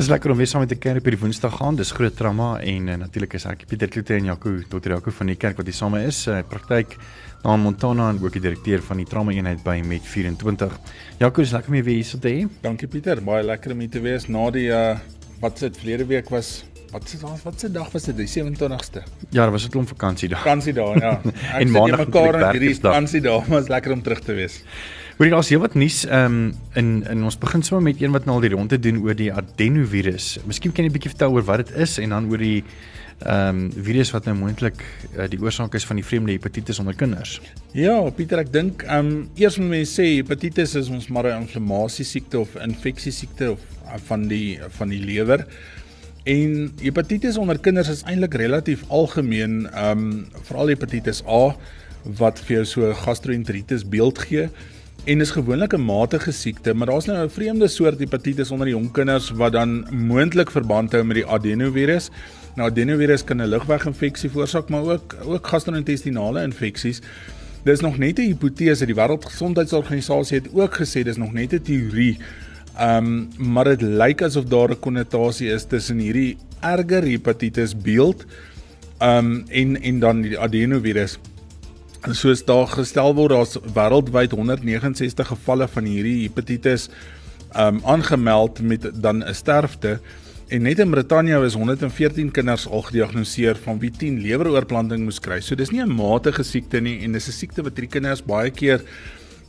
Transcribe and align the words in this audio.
Dis 0.00 0.08
lekker 0.08 0.32
om 0.32 0.38
weer 0.40 0.48
saam 0.48 0.62
met 0.64 0.70
die 0.72 0.78
kerk 0.80 1.02
op 1.02 1.08
hierdie 1.10 1.20
Woensdag 1.20 1.58
gaan. 1.58 1.76
Dis 1.76 1.90
groot 1.92 2.14
trauma 2.16 2.54
en 2.64 2.86
uh, 2.88 2.94
natuurlik 3.02 3.34
is 3.36 3.44
ek 3.44 3.66
Pieter 3.68 3.90
Kloete 3.92 4.14
en 4.16 4.30
Jaco, 4.30 4.54
dokter 4.72 4.94
Jaco 4.94 5.12
van 5.12 5.28
die 5.28 5.34
kerk 5.36 5.58
wat 5.60 5.66
hier 5.68 5.76
saam 5.76 5.98
is. 5.98 6.22
Uh, 6.24 6.38
praktyk 6.48 6.94
na 7.42 7.58
Montana 7.60 8.06
en 8.08 8.20
ook 8.22 8.32
die 8.32 8.40
direkteur 8.40 8.80
van 8.86 9.02
die 9.02 9.04
trauma 9.04 9.34
eenheid 9.36 9.60
by 9.60 9.74
Met 9.84 10.06
24. 10.08 10.72
Jaco, 11.20 11.44
is 11.44 11.52
lekker 11.52 11.74
om 11.74 11.76
weer 11.76 11.98
hier 11.98 12.08
so 12.08 12.16
te 12.16 12.32
hê. 12.32 12.46
Dankie 12.64 12.88
Pieter, 12.88 13.20
baie 13.26 13.44
lekker 13.44 13.74
om 13.76 13.82
hier 13.84 13.92
te 13.92 14.00
wees 14.06 14.24
na 14.32 14.46
die 14.56 14.70
uh 14.72 14.94
wat 15.44 15.60
dit 15.60 15.76
verlede 15.82 16.08
week 16.08 16.32
was. 16.32 16.48
Wat 16.94 17.04
se 17.08 17.20
wat 17.20 17.60
se 17.60 17.68
dag 17.72 17.92
was 17.92 18.08
dit? 18.08 18.16
Die 18.16 18.28
27ste. 18.28 19.04
Ja, 19.28 19.44
dit 19.44 19.52
was 19.52 19.68
'n 19.68 19.70
klomp 19.76 19.92
vakansiedag. 19.92 20.40
Vakansiedag, 20.46 20.96
ja. 21.00 21.20
Ek 21.60 21.60
En 21.60 21.70
maandag 21.76 22.06
mekaar 22.06 22.40
in 22.40 22.50
hierdie 22.56 22.74
vakansiedag, 22.80 23.48
maar 23.48 23.60
is 23.60 23.68
lekker 23.68 23.92
om 23.92 24.02
terug 24.02 24.24
te 24.24 24.32
wees. 24.32 24.62
Hoorie, 25.20 25.34
daar's 25.34 25.50
heelwat 25.52 25.74
nuus 25.76 26.06
ehm 26.08 26.34
um, 26.34 26.52
in 26.80 26.86
in 27.12 27.24
ons 27.28 27.34
begin 27.36 27.60
sommer 27.60 27.82
met 27.84 27.98
een 28.00 28.14
wat 28.14 28.24
nou 28.24 28.38
al 28.38 28.44
die 28.46 28.50
ronde 28.54 28.78
doen 28.80 29.02
oor 29.04 29.12
die 29.12 29.26
adenovirus. 29.28 30.38
Miskien 30.48 30.72
kan 30.72 30.86
jy 30.86 30.88
'n 30.88 30.94
bietjie 30.94 31.12
vertel 31.12 31.36
oor 31.36 31.44
wat 31.44 31.60
dit 31.60 31.72
is 31.76 31.98
en 32.00 32.14
dan 32.14 32.30
oor 32.30 32.40
die 32.40 32.64
ehm 32.64 33.48
um, 33.48 33.58
virus 33.88 34.12
wat 34.14 34.24
nou 34.24 34.34
moontlik 34.38 34.80
uh, 35.18 35.26
die 35.28 35.40
oorsaak 35.42 35.76
is 35.76 35.84
van 35.84 36.00
die 36.00 36.04
vreemde 36.04 36.32
hepatitis 36.32 36.80
onder 36.80 36.96
kinders. 36.96 37.36
Ja, 37.76 37.98
Pieter, 38.16 38.38
ek 38.38 38.52
dink 38.52 38.86
ehm 38.88 39.10
um, 39.10 39.28
eers 39.36 39.58
moet 39.58 39.68
mense 39.74 40.00
sê 40.00 40.08
hepatitis 40.14 40.74
is 40.74 40.88
ons 40.88 41.10
maar 41.12 41.28
'n 41.28 41.42
inflammasie 41.42 42.04
siekte 42.04 42.40
of 42.40 42.56
infeksie 42.56 43.12
siekte 43.12 43.52
of 43.52 43.60
uh, 43.84 44.00
van 44.08 44.26
die 44.26 44.58
van 44.78 44.88
die 44.88 45.04
lewer. 45.04 45.44
En 46.24 46.72
hepatitis 46.80 47.36
onder 47.36 47.58
kinders 47.58 47.92
is 47.92 48.02
eintlik 48.08 48.40
relatief 48.40 48.88
algemeen, 48.88 49.68
ehm 49.68 49.98
um, 49.98 50.26
veral 50.48 50.72
hepatitis 50.72 51.22
A 51.28 51.56
wat 52.04 52.40
vir 52.40 52.56
jou 52.56 52.64
so 52.64 52.94
gastroenteritis 52.94 53.84
beeld 53.84 54.18
gee 54.18 54.48
en 55.04 55.20
is 55.20 55.30
gewoonlik 55.30 55.72
'n 55.74 55.84
matige 55.84 56.32
siekte, 56.32 56.74
maar 56.74 56.86
daar's 56.86 57.06
nou 57.06 57.24
'n 57.24 57.30
vreemde 57.30 57.68
soort 57.68 57.98
hepatitis 57.98 58.50
onder 58.50 58.66
die 58.66 58.74
jong 58.74 58.92
kinders 58.92 59.30
wat 59.30 59.52
dan 59.52 59.86
moontlik 59.90 60.50
verband 60.50 60.92
hou 60.92 61.04
met 61.04 61.16
die 61.16 61.26
adenovirus. 61.26 62.10
Nou 62.54 62.70
adenovirus 62.70 63.24
kan 63.24 63.36
'n 63.42 63.48
lugweginfeksie 63.48 64.30
veroorsaak, 64.30 64.68
maar 64.68 64.82
ook 64.82 65.16
ook 65.24 65.46
gastro-intestinale 65.46 66.42
infeksies. 66.42 67.00
Dis 67.62 67.80
nog 67.80 67.98
net 67.98 68.18
'n 68.18 68.22
hipotese. 68.22 68.86
Die 68.86 68.94
Wêreldgesondheidsorganisasie 68.94 70.38
het 70.38 70.48
ook 70.52 70.74
gesê 70.74 71.02
dis 71.02 71.16
nog 71.16 71.32
net 71.32 71.52
'n 71.52 71.62
teorie. 71.62 72.18
Ehm 72.78 73.06
um, 73.06 73.28
maar 73.52 73.64
dit 73.64 73.82
lyk 73.82 74.22
asof 74.22 74.44
daar 74.44 74.70
'n 74.70 74.80
konnotasie 74.80 75.48
is 75.48 75.64
tussen 75.64 75.98
hierdie 75.98 76.36
erger 76.60 77.02
hepatitis 77.02 77.76
beeld 77.76 78.24
ehm 78.98 79.18
um, 79.18 79.44
en 79.48 79.82
en 79.82 79.98
dan 79.98 80.20
die 80.20 80.38
adenovirus. 80.38 81.18
Soos 82.08 82.40
daar 82.48 82.64
gestel 82.66 83.12
word, 83.12 83.34
daar's 83.34 83.58
wêreldwyd 83.76 84.32
169 84.32 85.26
gevalle 85.34 85.66
van 85.68 85.84
hierdie 85.84 86.22
hepatitis 86.22 86.88
um, 87.52 87.82
aangemeld 87.84 88.62
met 88.64 88.88
dan 88.94 89.20
'n 89.20 89.34
sterfte. 89.34 90.00
En 90.48 90.62
net 90.62 90.78
in 90.78 90.90
Brittanje 90.90 91.44
is 91.44 91.54
114 91.54 92.30
kinders 92.30 92.66
al 92.68 92.82
gediagnoseer 92.82 93.56
van 93.56 93.78
wie 93.78 93.90
10 93.90 94.20
leweroorplanting 94.20 95.04
moes 95.04 95.20
kry. 95.20 95.40
So 95.40 95.54
dis 95.54 95.70
nie 95.70 95.82
'n 95.82 95.92
matige 95.94 96.42
siekte 96.42 96.80
nie 96.80 97.04
en 97.04 97.12
dis 97.12 97.28
'n 97.28 97.32
siekte 97.32 97.62
wat 97.62 97.76
hierdie 97.76 98.00
kinders 98.00 98.22
baie 98.22 98.50
keer 98.50 98.80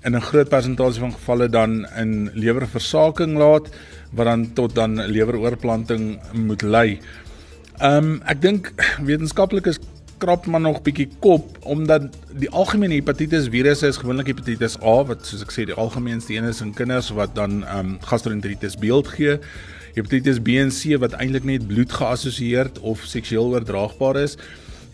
in 0.03 0.15
'n 0.15 0.21
groot 0.21 0.49
persentasie 0.49 0.99
van 0.99 1.13
gevalle 1.13 1.49
dan 1.49 1.87
in 1.97 2.31
lewerversaking 2.33 3.37
laat 3.37 3.69
wat 4.11 4.25
dan 4.25 4.53
tot 4.53 4.75
dan 4.75 4.99
leweroorplanting 4.99 6.19
moet 6.33 6.61
lei. 6.61 6.99
Um, 7.81 8.21
ek 8.25 8.41
dink 8.41 8.73
wetenskaplikes 9.09 9.79
krap 10.21 10.45
maar 10.45 10.61
nog 10.61 10.81
bietjie 10.85 11.07
kop 11.23 11.57
omdat 11.73 12.07
die 12.37 12.49
algemene 12.49 12.97
hepatitis 12.99 13.49
virusse 13.53 13.89
is 13.89 13.99
gewoonlik 14.01 14.31
hepatitis 14.31 14.77
A 14.85 14.95
wat 15.09 15.25
soos 15.27 15.43
ek 15.45 15.53
sê 15.55 15.65
die 15.69 15.77
algemeenste 15.83 16.35
een 16.35 16.49
is 16.49 16.61
in 16.65 16.73
kinders 16.77 17.11
wat 17.17 17.33
dan 17.37 17.61
ehm 17.63 17.93
um, 17.93 17.95
gastroenteritis 18.05 18.77
beeld 18.81 19.09
gee. 19.15 19.39
Hepatitis 19.95 20.39
B 20.39 20.57
en 20.61 20.71
C 20.71 20.99
wat 21.01 21.17
eintlik 21.19 21.47
net 21.47 21.67
bloed 21.67 21.91
geassosieerd 21.91 22.79
of 22.79 23.03
seksueel 23.05 23.55
oordraagbaar 23.55 24.21
is. 24.21 24.37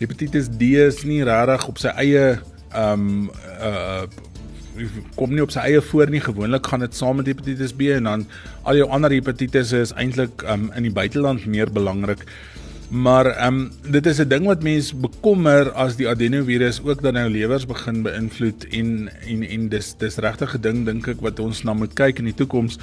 Hepatitis 0.00 0.48
D 0.48 0.72
is 0.88 1.04
nie 1.04 1.22
regtig 1.26 1.68
op 1.68 1.84
sy 1.84 1.94
eie 2.04 2.24
ehm 2.72 3.06
um, 3.06 3.30
uh 3.58 4.26
kom 5.18 5.32
nie 5.34 5.42
op 5.42 5.50
sy 5.50 5.64
eie 5.66 5.80
voor 5.82 6.10
nie. 6.12 6.20
Gewoonlik 6.22 6.68
gaan 6.70 6.84
dit 6.84 6.94
saam 6.94 7.18
met 7.18 7.26
hepatitis 7.26 7.72
B 7.74 7.90
en 7.96 8.06
dan 8.06 8.26
al 8.62 8.78
jou 8.78 8.86
ander 8.94 9.10
hepatitisse 9.10 9.80
is 9.88 9.92
eintlik 9.98 10.44
um, 10.46 10.68
in 10.78 10.86
die 10.86 10.94
buiteland 10.94 11.46
meer 11.50 11.72
belangrik. 11.72 12.22
Maar 12.88 13.26
ehm 13.26 13.54
um, 13.54 13.70
dit 13.90 14.06
is 14.06 14.18
'n 14.18 14.28
ding 14.28 14.46
wat 14.46 14.62
mense 14.62 14.96
bekommer 14.96 15.72
as 15.72 15.96
die 15.96 16.08
adenovirus 16.08 16.80
ook 16.84 17.02
dan 17.02 17.12
nou 17.14 17.30
lewers 17.30 17.66
begin 17.66 18.02
beïnvloed 18.02 18.64
en 18.68 19.10
en 19.26 19.42
en 19.42 19.68
dis 19.68 19.94
dis 19.98 20.16
regtig 20.16 20.54
'n 20.54 20.60
ding 20.60 20.84
dink 20.84 21.06
ek 21.06 21.20
wat 21.20 21.38
ons 21.38 21.62
na 21.62 21.72
moet 21.72 21.94
kyk 21.94 22.18
in 22.18 22.24
die 22.24 22.34
toekoms 22.34 22.78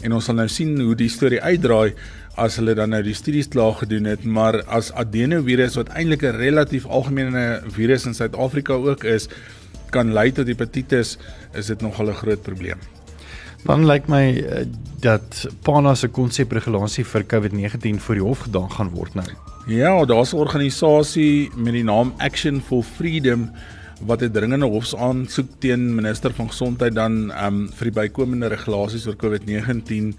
en 0.00 0.12
ons 0.12 0.24
sal 0.24 0.34
nou 0.34 0.48
sien 0.48 0.80
hoe 0.80 0.94
die 0.94 1.08
storie 1.08 1.40
uitdraai 1.42 1.94
as 2.36 2.58
hulle 2.60 2.74
dan 2.76 2.92
nou 2.92 3.00
die 3.02 3.14
studies 3.16 3.48
klaar 3.48 3.72
gedoen 3.80 4.04
het, 4.04 4.24
maar 4.24 4.60
as 4.68 4.92
adenovirus 4.92 5.78
wat 5.80 5.88
eintlik 5.88 6.22
'n 6.22 6.36
relatief 6.36 6.86
algemene 6.86 7.62
virus 7.66 8.06
in 8.06 8.14
Suid-Afrika 8.14 8.74
ook 8.74 9.04
is, 9.04 9.28
kan 9.90 10.12
lei 10.12 10.32
tot 10.32 10.46
hepatitis, 10.46 11.16
is 11.54 11.66
dit 11.66 11.80
nogal 11.80 12.10
'n 12.10 12.20
groot 12.22 12.42
probleem. 12.42 12.78
Dan 13.64 13.86
lyk 13.86 14.08
my 14.08 14.36
uh, 14.36 14.66
dat 15.00 15.46
PANA 15.62 15.94
se 15.94 16.08
konsepregulasie 16.08 17.04
vir 17.04 17.24
COVID-19 17.24 17.98
voor 17.98 18.14
die 18.14 18.22
hof 18.22 18.38
gedaan 18.38 18.70
gaan 18.70 18.90
word 18.90 19.14
nou. 19.14 19.45
Ja, 19.66 20.04
daar's 20.04 20.32
'n 20.32 20.36
organisasie 20.36 21.50
met 21.56 21.72
die 21.72 21.84
naam 21.84 22.14
Action 22.16 22.60
for 22.60 22.82
Freedom 22.82 23.50
wat 24.00 24.22
'n 24.22 24.30
dringende 24.30 24.66
hofsaansoek 24.66 25.48
teen 25.58 25.94
minister 25.94 26.34
van 26.34 26.48
gesondheid 26.48 26.94
dan 26.94 27.32
um 27.44 27.68
vir 27.72 27.90
die 27.90 28.00
bykomende 28.00 28.46
regulasies 28.46 29.06
oor 29.06 29.16
COVID-19 29.16 30.14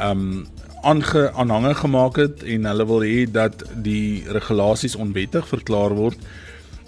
um 0.00 0.46
aange 0.82 1.32
aanhange 1.32 1.74
gemaak 1.74 2.16
het 2.16 2.42
en 2.42 2.64
hulle 2.64 2.86
wil 2.86 3.00
hê 3.00 3.30
dat 3.30 3.64
die 3.82 4.24
regulasies 4.26 4.96
onwettig 4.96 5.48
verklaar 5.48 5.94
word. 5.94 6.18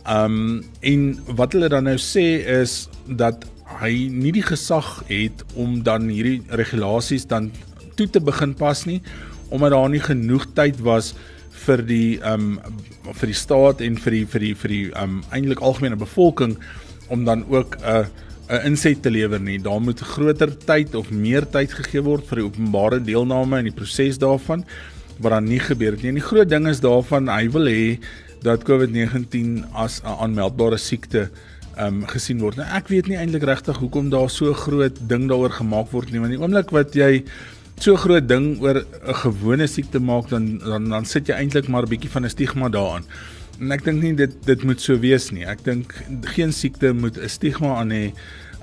Um 0.08 0.64
en 0.80 1.18
wat 1.26 1.52
hulle 1.52 1.68
dan 1.68 1.84
nou 1.84 1.96
sê 1.96 2.42
is 2.60 2.88
dat 3.06 3.46
hy 3.80 4.08
nie 4.10 4.32
die 4.32 4.42
gesag 4.42 5.04
het 5.06 5.44
om 5.54 5.82
dan 5.82 6.08
hierdie 6.08 6.42
regulasies 6.48 7.26
dan 7.26 7.52
toe 7.94 8.10
te 8.10 8.20
begin 8.20 8.54
pas 8.54 8.84
nie 8.84 9.00
omdat 9.48 9.70
daar 9.70 9.88
nie 9.88 10.00
genoeg 10.00 10.46
tyd 10.54 10.80
was 10.80 11.14
vir 11.66 11.82
die 11.86 12.20
um 12.26 12.58
vir 13.12 13.32
die 13.32 13.36
staat 13.36 13.80
en 13.84 13.98
vir 14.00 14.16
die 14.16 14.24
vir 14.32 14.46
die 14.46 14.54
vir 14.62 14.74
die 14.74 14.86
um 15.02 15.20
eintlik 15.30 15.60
algemene 15.60 15.98
bevolking 16.00 16.56
om 17.08 17.24
dan 17.24 17.44
ook 17.48 17.76
'n 17.76 17.84
uh, 17.84 18.04
'n 18.50 18.66
inset 18.66 19.02
te 19.02 19.10
lewer 19.10 19.40
nie. 19.40 19.58
Daar 19.62 19.80
moet 19.80 20.00
groter 20.00 20.50
tyd 20.58 20.94
of 20.94 21.10
meer 21.10 21.46
tyd 21.46 21.70
gegee 21.72 22.02
word 22.02 22.26
vir 22.26 22.40
die 22.40 22.46
openbare 22.48 22.98
deelname 22.98 23.58
in 23.58 23.68
die 23.70 23.76
proses 23.76 24.18
daarvan 24.18 24.64
wat 25.20 25.32
dan 25.36 25.44
nie 25.44 25.60
gebeur 25.60 25.92
het 25.92 26.02
nie. 26.02 26.08
En 26.08 26.18
die 26.18 26.28
groot 26.30 26.48
ding 26.48 26.66
is 26.66 26.80
daarvan 26.80 27.28
hy 27.28 27.46
wil 27.54 27.68
hê 27.70 27.98
dat 28.42 28.64
COVID-19 28.64 29.64
as 29.72 30.00
'n 30.02 30.16
aanmeldbare 30.18 30.78
siekte 30.78 31.30
um 31.78 32.02
gesien 32.06 32.40
word. 32.40 32.56
Nou 32.56 32.66
ek 32.66 32.88
weet 32.88 33.06
nie 33.06 33.16
eintlik 33.16 33.46
regtig 33.46 33.78
hoekom 33.78 34.10
daar 34.10 34.30
so 34.30 34.52
groot 34.52 34.98
ding 35.08 35.28
daaroor 35.28 35.52
gemaak 35.60 35.92
word 35.92 36.10
nie, 36.10 36.20
want 36.20 36.32
die 36.32 36.40
oomblik 36.40 36.70
wat 36.70 36.94
jy 36.94 37.22
so 37.80 37.96
groot 37.96 38.26
ding 38.28 38.60
oor 38.60 38.82
'n 38.84 39.14
gewone 39.24 39.66
siekte 39.66 40.00
maak 40.00 40.28
dan 40.28 40.58
dan 40.58 40.88
dan 40.88 41.04
sit 41.04 41.28
jy 41.28 41.34
eintlik 41.34 41.68
maar 41.68 41.82
'n 41.82 41.88
bietjie 41.88 42.10
van 42.10 42.24
'n 42.24 42.30
stigma 42.30 42.68
daaraan. 42.68 43.04
En 43.60 43.72
ek 43.72 43.84
dink 43.84 44.02
nie 44.02 44.14
dit 44.14 44.32
dit 44.44 44.62
moet 44.64 44.80
so 44.80 44.98
wees 44.98 45.30
nie. 45.30 45.44
Ek 45.44 45.64
dink 45.64 45.94
geen 46.34 46.52
siekte 46.52 46.92
moet 46.92 47.16
'n 47.16 47.28
stigma 47.28 47.76
aan 47.80 47.90
hê. 47.90 48.12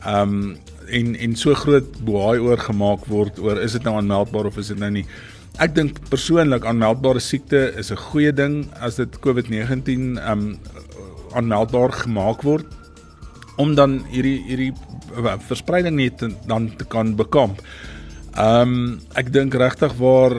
Um 0.05 0.57
en 0.87 1.15
en 1.15 1.35
so 1.35 1.53
groot 1.53 2.05
boei 2.05 2.39
oor 2.39 2.57
gemaak 2.57 3.05
word 3.05 3.39
oor 3.39 3.59
is 3.61 3.71
dit 3.71 3.83
nou 3.83 3.95
aanmeldbaar 3.95 4.45
of 4.45 4.57
is 4.57 4.67
dit 4.67 4.79
nou 4.79 4.91
nie. 4.91 5.05
Ek 5.59 5.75
dink 5.75 5.99
persoonlik 6.09 6.65
aanmeldbare 6.65 7.19
siekte 7.19 7.73
is 7.77 7.91
'n 7.91 7.97
goeie 7.97 8.33
ding 8.33 8.67
as 8.79 8.95
dit 8.95 9.19
COVID-19 9.19 10.19
um 10.31 10.59
aanmeldbaar 11.33 11.91
gemaak 11.91 12.41
word 12.41 12.65
om 13.57 13.75
dan 13.75 14.05
hierdie 14.09 14.43
hierdie 14.47 14.73
verspreiding 15.47 15.95
net 15.95 16.17
te, 16.17 16.29
dan 16.45 16.75
te 16.77 16.85
kan 16.85 17.15
bekamp. 17.15 17.61
Ehm 18.37 18.61
um, 18.61 18.99
ek 19.17 19.31
dink 19.33 19.55
regtig 19.57 19.93
waar 19.97 20.33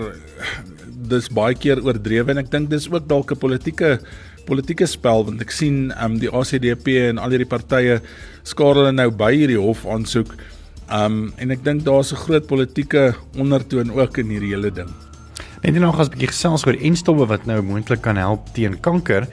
dis 1.11 1.27
baie 1.35 1.56
keer 1.59 1.81
oordrewe 1.83 2.31
en 2.31 2.39
ek 2.39 2.50
dink 2.53 2.69
dis 2.71 2.87
ook 2.87 3.09
dalk 3.11 3.33
'n 3.35 3.41
politieke 3.43 3.99
politieke 4.47 4.87
spel 4.87 5.25
want 5.27 5.43
ek 5.43 5.50
sien 5.50 5.91
ehm 5.91 6.12
um, 6.12 6.19
die 6.23 6.31
ACDP 6.31 6.87
en 7.09 7.19
al 7.19 7.35
hierdie 7.35 7.50
partye 7.50 7.99
skaar 8.47 8.79
hulle 8.79 8.93
nou 8.93 9.11
by 9.11 9.33
hierdie 9.35 9.59
hof 9.59 9.83
aansoek. 9.87 10.31
Ehm 10.89 11.05
um, 11.05 11.33
en 11.43 11.50
ek 11.50 11.65
dink 11.67 11.83
daar's 11.85 12.12
'n 12.12 12.23
groot 12.23 12.47
politieke 12.47 13.15
ondertoon 13.37 13.91
ook 13.91 14.19
in 14.19 14.31
hierdie 14.31 14.55
hele 14.55 14.71
ding. 14.71 14.91
Net 15.62 15.75
gaan 15.75 15.91
ons 15.91 16.06
'n 16.06 16.15
bietjie 16.15 16.31
gesels 16.31 16.67
oor 16.67 16.79
enstowwe 16.79 17.27
wat 17.27 17.47
nou 17.47 17.61
moontlik 17.62 18.03
kan 18.03 18.17
help 18.17 18.47
teen 18.55 18.79
kanker. 18.81 19.27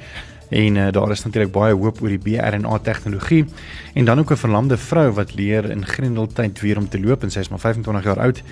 En 0.49 0.75
uh, 0.75 0.91
daar 0.91 1.11
is 1.11 1.23
natuurlik 1.23 1.51
baie 1.51 1.73
hoop 1.73 2.01
oor 2.01 2.09
die 2.09 2.17
BRNA 2.17 2.77
tegnologie 2.77 3.45
en 3.93 4.05
dan 4.05 4.19
ook 4.19 4.31
'n 4.31 4.37
verlamde 4.37 4.77
vrou 4.77 5.11
wat 5.11 5.35
leer 5.35 5.69
in 5.69 5.85
grendeltyd 5.85 6.61
weer 6.61 6.77
om 6.77 6.89
te 6.89 6.99
loop. 6.99 7.23
En 7.23 7.31
sy 7.31 7.39
is 7.39 7.49
maar 7.49 7.59
25 7.59 8.03
jaar 8.03 8.19
oud. 8.19 8.43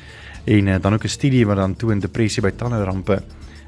En 0.44 0.68
uh, 0.68 0.76
dan 0.82 0.94
ook 0.94 1.04
'n 1.04 1.08
studie 1.08 1.46
wat 1.46 1.56
dan 1.56 1.76
toon 1.76 2.00
depressie 2.00 2.42
by 2.42 2.52
tanderampe 2.52 3.22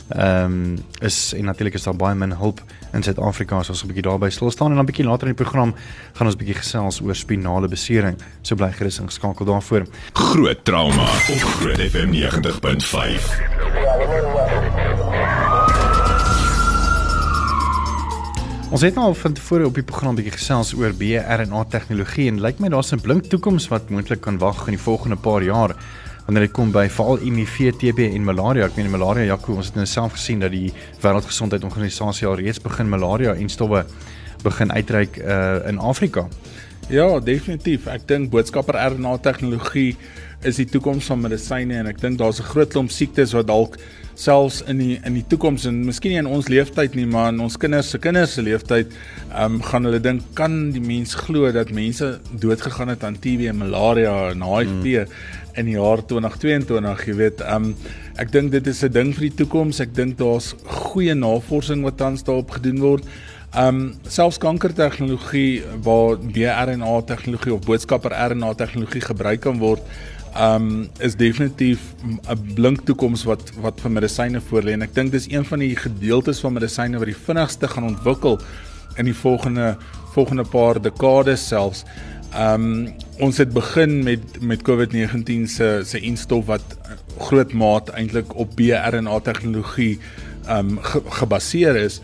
ehm 0.08 0.52
um, 0.52 0.78
is. 1.00 1.34
En 1.34 1.44
natuurlik 1.44 1.74
is 1.74 1.84
daar 1.84 1.96
baie 1.96 2.16
min 2.16 2.32
hulp 2.32 2.64
in 2.94 3.04
Suid-Afrika. 3.04 3.58
As 3.58 3.70
ons 3.70 3.84
'n 3.84 3.88
bietjie 3.88 4.04
daarby 4.04 4.30
stil 4.30 4.52
staan. 4.52 4.70
En 4.70 4.76
dan 4.76 4.84
'n 4.84 4.88
bietjie 4.88 5.06
later 5.06 5.28
in 5.28 5.34
die 5.34 5.44
program 5.44 5.76
gaan 6.14 6.28
ons 6.28 6.36
bietjie 6.36 6.56
gesels 6.56 7.02
oor 7.02 7.16
spinale 7.16 7.68
besering. 7.68 8.18
So 8.42 8.56
bly 8.56 8.72
gerus 8.72 9.00
ingeskakel 9.00 9.46
daarvoor. 9.46 9.86
Groot 10.14 10.66
trauma 10.66 11.04
op 11.04 11.42
Groot 11.60 11.80
FM 11.80 12.12
90.5. 12.12 14.45
Ons 18.76 18.84
het 18.84 18.98
nou 19.00 19.06
al 19.08 19.14
van 19.16 19.32
tevore 19.32 19.68
op 19.70 19.78
die 19.78 19.86
program 19.88 20.18
bietjie 20.18 20.34
gesels 20.34 20.74
oor 20.76 20.92
BRNA 21.00 21.62
tegnologie 21.72 22.26
en 22.28 22.42
lyk 22.44 22.58
my 22.60 22.68
daar's 22.74 22.92
'n 22.92 23.00
blink 23.00 23.30
toekoms 23.32 23.70
wat 23.72 23.90
moontlik 23.90 24.20
kan 24.20 24.38
wag 24.38 24.66
in 24.68 24.76
die 24.76 24.84
volgende 24.84 25.16
paar 25.16 25.44
jaar 25.44 25.72
wanneer 26.26 26.44
dit 26.44 26.52
kom 26.52 26.72
by 26.72 26.90
veral 26.90 27.18
HIV, 27.18 27.72
TB 27.72 28.00
en 28.00 28.24
malaria. 28.24 28.66
Ek 28.66 28.76
meen 28.76 28.92
malaria, 28.92 29.24
Jaco, 29.24 29.56
ons 29.56 29.66
het 29.66 29.76
nou 29.76 29.86
self 29.86 30.12
gesien 30.12 30.40
dat 30.40 30.52
die 30.52 30.74
Wêreldgesondheidsorganisasie 31.02 32.28
al 32.28 32.36
reeds 32.36 32.60
begin 32.60 32.90
malaria 32.90 33.34
en 33.34 33.50
stowwe 33.50 33.86
begin 34.44 34.72
uitreik 34.72 35.18
uh, 35.18 35.68
in 35.68 35.80
Afrika. 35.80 36.28
Ja, 36.90 37.20
definitief. 37.20 37.88
Ek 37.88 38.08
dink 38.08 38.30
boodskapper 38.30 38.76
RNA 38.76 39.18
tegnologie 39.18 39.96
is 40.44 40.56
die 40.56 40.66
toekoms 40.66 41.06
van 41.06 41.22
medisyne 41.22 41.80
en 41.80 41.88
ek 41.88 42.02
dink 42.02 42.18
daar's 42.18 42.40
'n 42.40 42.52
groot 42.52 42.70
klomp 42.70 42.92
siektes 42.92 43.32
wat 43.32 43.48
dalk 43.48 43.78
selfs 44.16 44.62
in 44.72 44.78
die 44.80 45.00
in 45.04 45.14
die 45.14 45.26
toekoms 45.28 45.66
en 45.70 45.86
miskien 45.86 46.12
nie 46.16 46.22
in 46.24 46.32
ons 46.32 46.48
leeftyd 46.48 46.96
nie, 46.96 47.06
maar 47.06 47.34
in 47.34 47.40
ons 47.44 47.58
kinders 47.58 47.90
se 47.92 48.00
kinders 48.00 48.34
se 48.34 48.42
leeftyd, 48.42 48.94
ehm 49.32 49.58
um, 49.58 49.62
gaan 49.62 49.86
hulle 49.86 50.00
dink 50.00 50.22
kan 50.34 50.72
die 50.72 50.84
mens 50.84 51.16
glo 51.16 51.52
dat 51.52 51.72
mense 51.72 52.20
dood 52.32 52.62
gegaan 52.62 52.94
het 52.94 53.04
aan 53.04 53.20
TB 53.20 53.50
en 53.52 53.60
malaria 53.64 54.16
en 54.32 54.42
HIV 54.42 54.84
mm 54.84 55.44
in 55.56 55.70
die 55.70 55.78
jaar 55.78 56.02
2022, 56.04 57.06
jy 57.08 57.16
weet, 57.20 57.44
um 57.52 57.72
ek 58.20 58.32
dink 58.32 58.52
dit 58.52 58.68
is 58.68 58.84
'n 58.84 58.92
ding 58.92 59.14
vir 59.14 59.30
die 59.30 59.38
toekoms. 59.44 59.80
Ek 59.80 59.94
dink 59.96 60.18
daar's 60.18 60.54
goeie 60.64 61.16
navorsing 61.16 61.84
wat 61.84 61.98
tans 61.98 62.24
daarop 62.24 62.52
gedoen 62.52 62.80
word. 62.80 63.04
Um 63.56 63.96
selfs 64.08 64.38
kankertegnologie 64.38 65.64
waar 65.84 66.18
BRNA 66.18 67.02
tegnologie 67.08 67.54
of 67.54 67.66
boodskapper 67.66 68.12
RNA 68.12 68.54
tegnologie 68.54 69.02
gebruik 69.02 69.42
kan 69.42 69.60
word, 69.60 69.82
um 70.36 70.90
is 71.00 71.16
definitief 71.16 71.80
'n 72.04 72.54
blink 72.54 72.86
toekoms 72.86 73.24
wat 73.24 73.52
wat 73.62 73.82
vir 73.82 73.92
medisyne 73.92 74.42
voorlê 74.42 74.74
en 74.74 74.82
ek 74.82 74.96
dink 74.96 75.12
dis 75.12 75.28
een 75.32 75.46
van 75.46 75.60
die 75.60 75.76
gedeeltes 75.76 76.40
van 76.40 76.54
medisyne 76.54 77.00
wat 77.00 77.08
die 77.08 77.24
vinnigste 77.28 77.68
gaan 77.68 77.84
ontwikkel 77.84 78.40
in 78.98 79.06
die 79.06 79.16
volgende 79.16 79.78
volgende 80.14 80.44
paar 80.44 80.82
dekades 80.82 81.48
selfs. 81.48 81.84
Um, 82.40 82.94
ons 83.20 83.38
het 83.38 83.54
begin 83.54 84.04
met 84.04 84.42
met 84.42 84.64
COVID-19 84.64 85.48
se 85.48 85.82
se 85.86 86.00
instof 86.00 86.46
wat 86.46 86.78
groot 87.18 87.54
maat 87.54 87.90
eintlik 87.90 88.36
op 88.36 88.56
BRNA 88.56 89.20
tegnologie 89.20 90.00
um, 90.50 90.80
ge, 90.82 91.02
gebaseer 91.20 91.76
is 91.76 92.02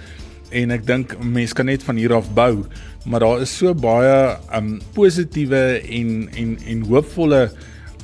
en 0.50 0.72
ek 0.72 0.86
dink 0.88 1.18
mense 1.20 1.56
kan 1.56 1.66
net 1.66 1.84
van 1.84 2.00
hier 2.00 2.14
af 2.16 2.32
bou 2.34 2.64
maar 3.06 3.20
daar 3.20 3.42
is 3.42 3.58
so 3.58 3.74
baie 3.74 4.38
um, 4.56 4.80
positiewe 4.94 5.82
en 5.82 6.30
en 6.38 6.58
en 6.68 6.88
hoopvolle 6.88 7.52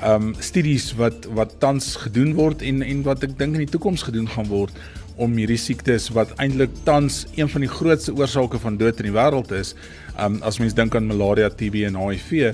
um, 0.05 0.33
studies 0.39 0.91
wat 0.99 1.25
wat 1.37 1.57
tans 1.59 1.95
gedoen 2.03 2.35
word 2.37 2.61
en 2.61 2.83
en 2.85 3.03
wat 3.07 3.23
ek 3.25 3.37
dink 3.39 3.57
in 3.57 3.65
die 3.65 3.73
toekoms 3.73 4.05
gedoen 4.07 4.29
gaan 4.29 4.49
word 4.51 4.73
om 5.17 5.33
hierdie 5.37 5.59
siektes 5.59 6.11
wat 6.13 6.33
eintlik 6.41 6.73
tans 6.85 7.23
een 7.35 7.49
van 7.49 7.63
die 7.65 7.71
grootste 7.71 8.13
oorsake 8.13 8.59
van 8.61 8.77
dood 8.77 8.99
in 9.01 9.09
die 9.09 9.15
wêreld 9.15 9.53
is, 9.55 9.73
um 10.21 10.37
as 10.45 10.59
mens 10.61 10.77
dink 10.77 10.95
aan 10.95 11.09
malaria, 11.09 11.49
TB 11.49 11.87
en 11.89 11.97
HIV, 11.97 12.53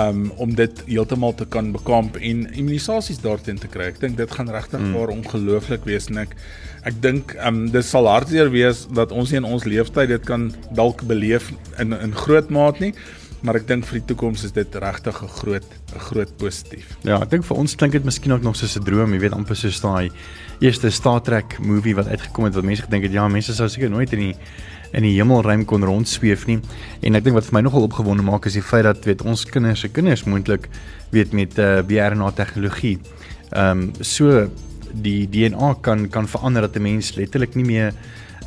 um 0.00 0.30
om 0.40 0.54
dit 0.54 0.82
heeltemal 0.86 1.34
te 1.36 1.44
kan 1.50 1.72
bekamp 1.74 2.16
en 2.16 2.44
immunisasies 2.54 3.20
daarteen 3.20 3.58
te 3.58 3.68
kry. 3.68 3.90
Ek 3.90 4.00
dink 4.00 4.16
dit 4.20 4.36
gaan 4.36 4.48
regtig 4.48 4.80
mm. 4.80 4.92
waar 4.96 5.12
ongelooflik 5.12 5.84
wees 5.88 6.08
en 6.12 6.22
ek 6.24 6.36
ek 6.88 7.00
dink 7.04 7.34
um 7.44 7.66
dit 7.74 7.84
sal 7.84 8.08
hartseer 8.08 8.48
wees 8.54 8.86
dat 8.96 9.12
ons 9.12 9.32
nie 9.32 9.42
in 9.42 9.48
ons 9.48 9.66
lewenstyd 9.68 10.14
dit 10.14 10.28
kan 10.28 10.48
dalk 10.78 11.04
beleef 11.10 11.50
in 11.82 11.92
in 11.92 12.14
groot 12.16 12.48
maat 12.54 12.80
nie 12.80 12.94
maar 13.42 13.56
ek 13.56 13.66
dink 13.68 13.86
vir 13.88 14.00
die 14.00 14.06
toekoms 14.12 14.44
is 14.44 14.52
dit 14.52 14.74
regtig 14.74 15.22
'n 15.22 15.28
groot 15.28 15.64
'n 15.94 15.98
groot 15.98 16.36
positief. 16.36 16.96
Ja, 17.02 17.20
ek 17.22 17.30
dink 17.30 17.44
vir 17.44 17.56
ons 17.56 17.74
klink 17.74 17.92
dit 17.92 18.04
miskien 18.04 18.32
ook 18.32 18.42
nog 18.42 18.56
soos 18.56 18.76
'n 18.76 18.84
droom, 18.84 19.12
jy 19.12 19.20
weet 19.20 19.32
amper 19.32 19.56
soos 19.56 19.80
daai 19.80 20.10
eerste 20.60 20.90
Star 20.90 21.20
Trek 21.22 21.58
movie 21.58 21.94
wat 21.94 22.06
uitgekom 22.06 22.44
het 22.44 22.54
wat 22.54 22.64
mense 22.64 22.82
gedink 22.82 23.02
het 23.02 23.12
ja, 23.12 23.28
mense 23.28 23.54
sou 23.54 23.68
seker 23.68 23.90
nooit 23.90 24.12
in 24.12 24.18
die 24.18 24.36
in 24.92 25.02
die 25.02 25.14
hemelruim 25.14 25.64
kon 25.64 25.84
rondsweef 25.84 26.46
nie. 26.46 26.58
En 27.02 27.14
ek 27.14 27.24
dink 27.24 27.34
wat 27.34 27.46
vir 27.46 27.54
my 27.54 27.60
nogal 27.60 27.86
opgewonde 27.86 28.22
maak 28.26 28.46
is 28.46 28.54
die 28.58 28.62
feit 28.62 28.84
dat 28.84 29.04
weet 29.04 29.22
ons 29.22 29.44
kinders 29.44 29.80
se 29.80 29.88
kinders 29.88 30.24
moontlik 30.24 30.68
weet 31.14 31.32
met 31.32 31.58
uh, 31.58 31.78
eh, 31.78 31.84
BRNA 31.86 32.30
tegnologie. 32.30 32.98
Ehm 33.52 33.70
um, 33.70 33.92
so 34.00 34.48
die 34.92 35.28
DNA 35.30 35.74
kan 35.80 36.08
kan 36.10 36.26
verander 36.26 36.62
dat 36.62 36.76
'n 36.76 36.82
mens 36.82 37.14
letterlik 37.14 37.54
nie 37.54 37.64
meer 37.64 37.92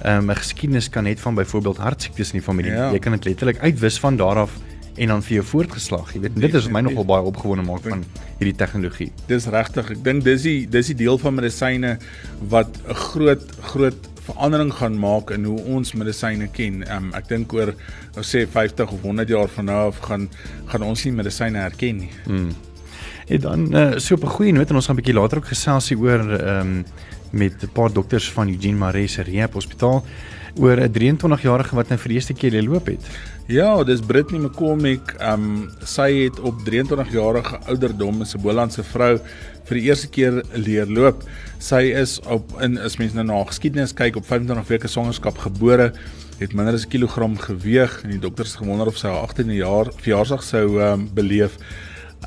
ehm, 0.03 0.25
'n 0.25 0.29
um, 0.29 0.35
geskiedenis 0.35 0.89
kan 0.89 1.05
hê 1.05 1.15
van 1.17 1.35
byvoorbeeld 1.35 1.77
hartsiektes 1.77 2.33
in 2.33 2.39
die 2.39 2.45
familie. 2.45 2.71
Ja. 2.71 2.91
Jy 2.91 2.99
kan 2.99 3.11
dit 3.11 3.25
letterlik 3.25 3.59
uitwis 3.59 3.99
van 3.99 4.17
daar 4.17 4.35
af 4.35 4.51
en 4.95 5.07
dan 5.07 5.23
vir 5.25 5.33
jou 5.39 5.45
voortgeslag. 5.45 6.13
Jy 6.13 6.21
weet, 6.27 6.35
dit 6.35 6.53
is 6.53 6.69
my 6.69 6.81
nogal 6.85 7.05
baie 7.05 7.25
opgewonde 7.25 7.65
maak 7.65 7.85
van 7.87 8.03
hierdie 8.39 8.55
tegnologie. 8.57 9.11
Dis 9.27 9.47
regtig. 9.53 9.91
Ek 9.95 10.03
dink 10.05 10.23
dis 10.23 10.45
die 10.45 10.57
dis 10.69 10.91
die 10.93 10.97
deel 11.03 11.17
van 11.21 11.37
medisyne 11.39 11.97
wat 12.49 12.69
'n 12.87 12.93
groot 12.93 13.45
groot 13.73 14.09
verandering 14.23 14.71
gaan 14.73 14.99
maak 14.99 15.31
in 15.31 15.43
hoe 15.43 15.59
ons 15.75 15.93
medisyne 15.93 16.47
ken. 16.47 16.83
Um, 16.87 17.11
ek 17.13 17.27
dink 17.27 17.53
oor 17.53 17.73
nou 18.15 18.23
sê 18.23 18.45
50 18.47 18.91
of 18.91 19.01
100 19.01 19.29
jaar 19.29 19.47
van 19.47 19.65
nou 19.65 19.87
af 19.87 19.99
gaan 20.05 20.29
gaan 20.71 20.83
ons 20.83 21.03
nie 21.05 21.13
medisyne 21.13 21.57
herken 21.57 21.97
nie. 21.97 22.11
Hmm. 22.25 22.53
En 23.27 23.39
dan 23.39 23.75
uh, 23.75 23.97
so 23.97 24.15
op 24.15 24.23
'n 24.23 24.35
goeie 24.37 24.53
noot 24.53 24.69
en 24.69 24.75
ons 24.75 24.85
gaan 24.85 24.95
'n 24.95 25.01
bietjie 25.01 25.19
later 25.19 25.37
ook 25.37 25.51
gesels 25.51 25.91
oor 25.91 26.19
ehm 26.19 26.59
um, 26.59 26.85
met 27.31 27.63
'n 27.63 27.71
paar 27.73 27.91
dokters 27.91 28.31
van 28.31 28.47
Eugene 28.47 28.77
Maree 28.77 29.07
se 29.07 29.21
Rehab 29.21 29.53
Hospitaal 29.53 30.03
oor 30.55 30.77
'n 30.77 30.91
23-jarige 30.91 31.75
wat 31.75 31.89
nou 31.89 31.99
vir 31.99 32.07
die 32.07 32.15
eerste 32.15 32.33
keer 32.33 32.51
geloop 32.51 32.85
het. 32.85 33.01
Ja, 33.51 33.83
dis 33.83 33.99
Britney 33.99 34.39
McCormick. 34.39 35.17
Um 35.19 35.65
sy 35.83 36.05
het 36.21 36.37
op 36.47 36.61
23 36.63 37.09
jarige 37.11 37.57
ouderdom 37.67 38.21
as 38.23 38.31
'n 38.35 38.41
Bolandse 38.41 38.83
vrou 38.83 39.19
vir 39.65 39.75
die 39.77 39.83
eerste 39.83 40.07
keer 40.07 40.43
leer 40.53 40.87
loop. 40.87 41.23
Sy 41.59 41.91
is 41.91 42.21
op 42.23 42.61
in 42.61 42.77
as 42.77 42.97
mens 42.97 43.13
nou 43.13 43.25
na 43.25 43.43
geskiedenis 43.43 43.93
kyk 43.93 44.15
op 44.15 44.25
25 44.25 44.67
weke 44.67 44.87
swangerskap 44.87 45.37
gebore, 45.37 45.91
het 46.39 46.53
minder 46.53 46.73
as 46.73 46.85
'n 46.85 46.89
kilogram 46.89 47.37
geweg 47.37 48.03
en 48.03 48.11
die 48.11 48.19
dokters 48.19 48.55
gewonder 48.55 48.87
of 48.87 48.97
sy 48.97 49.07
haar 49.07 49.27
18de 49.27 49.55
jaar 49.55 49.91
verjaarsdag 49.91 50.43
sou 50.43 50.79
um 50.81 51.09
beleef. 51.13 51.57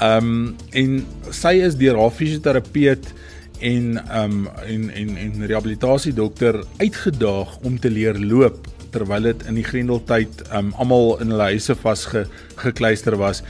Um 0.03 0.55
en 0.73 1.07
sy 1.31 1.63
is 1.65 1.77
deur 1.77 1.97
haar 1.97 2.11
fisioterapeut 2.11 3.15
en 3.61 3.99
um 4.21 4.49
en 4.67 4.91
en 4.91 5.17
en 5.17 5.47
rehabilitasie 5.47 6.13
dokter 6.13 6.65
uitgedaag 6.77 7.59
om 7.63 7.81
te 7.81 7.91
leer 7.91 8.21
loop 8.21 8.76
terwyl 8.97 9.29
dit 9.29 9.47
in 9.51 9.61
die 9.61 9.67
Grendeltyd 9.67 10.47
um 10.57 10.73
almal 10.81 11.19
in 11.21 11.35
hulle 11.35 11.51
huise 11.53 11.77
vasgekluister 11.77 13.19
was. 13.21 13.43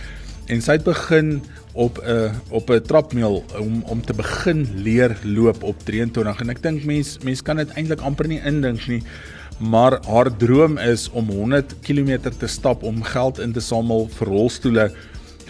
En 0.50 0.60
sy 0.62 0.78
het 0.78 0.86
begin 0.86 1.40
op 1.76 1.98
'n 1.98 2.10
uh, 2.10 2.32
op 2.48 2.70
'n 2.70 2.82
trapmeel 2.82 3.44
om 3.58 3.82
om 3.86 4.04
te 4.04 4.14
begin 4.14 4.68
leer 4.74 5.16
loop 5.22 5.62
op 5.62 5.76
23 5.84 6.40
en 6.40 6.50
ek 6.50 6.62
dink 6.62 6.84
mense 6.84 7.18
mense 7.22 7.42
kan 7.42 7.56
dit 7.56 7.70
eintlik 7.76 8.00
amper 8.00 8.28
nie 8.28 8.40
indink 8.44 8.86
nie 8.86 9.02
maar 9.58 10.00
haar 10.08 10.36
droom 10.36 10.78
is 10.78 11.10
om 11.10 11.28
100 11.30 11.74
km 11.82 12.18
te 12.38 12.46
stap 12.46 12.82
om 12.82 13.02
geld 13.02 13.38
in 13.38 13.52
te 13.52 13.60
samel 13.60 14.08
vir 14.08 14.28
rolstoele 14.28 14.90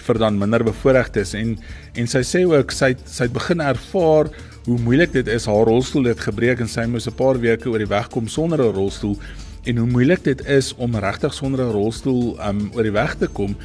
vir 0.07 0.19
dan 0.19 0.39
minder 0.39 0.65
bevoorregtes 0.65 1.35
en 1.35 1.59
en 1.95 2.07
sy 2.07 2.23
sê 2.23 2.45
ook 2.47 2.71
sy 2.71 2.95
sy 3.05 3.23
het 3.23 3.33
begin 3.33 3.61
ervaar 3.61 4.31
hoe 4.67 4.79
moeilik 4.79 5.13
dit 5.13 5.27
is 5.27 5.47
haar 5.47 5.67
rolstoel 5.67 6.05
het 6.05 6.21
gebreek 6.21 6.61
en 6.61 6.69
sy 6.69 6.87
moes 6.87 7.07
'n 7.07 7.15
paar 7.15 7.39
weke 7.39 7.71
oor 7.71 7.79
die 7.79 7.95
weg 7.95 8.09
kom 8.09 8.29
sonder 8.29 8.59
'n 8.59 8.75
rolstoel 8.75 9.17
en 9.67 9.77
hoe 9.77 9.91
moeilik 9.91 10.25
dit 10.25 10.47
is 10.47 10.75
om 10.75 10.97
regtig 10.97 11.35
sonder 11.35 11.65
'n 11.65 11.73
rolstoel 11.73 12.37
um 12.49 12.71
oor 12.75 12.83
die 12.83 12.93
weg 12.93 13.15
te 13.15 13.27
kom. 13.27 13.57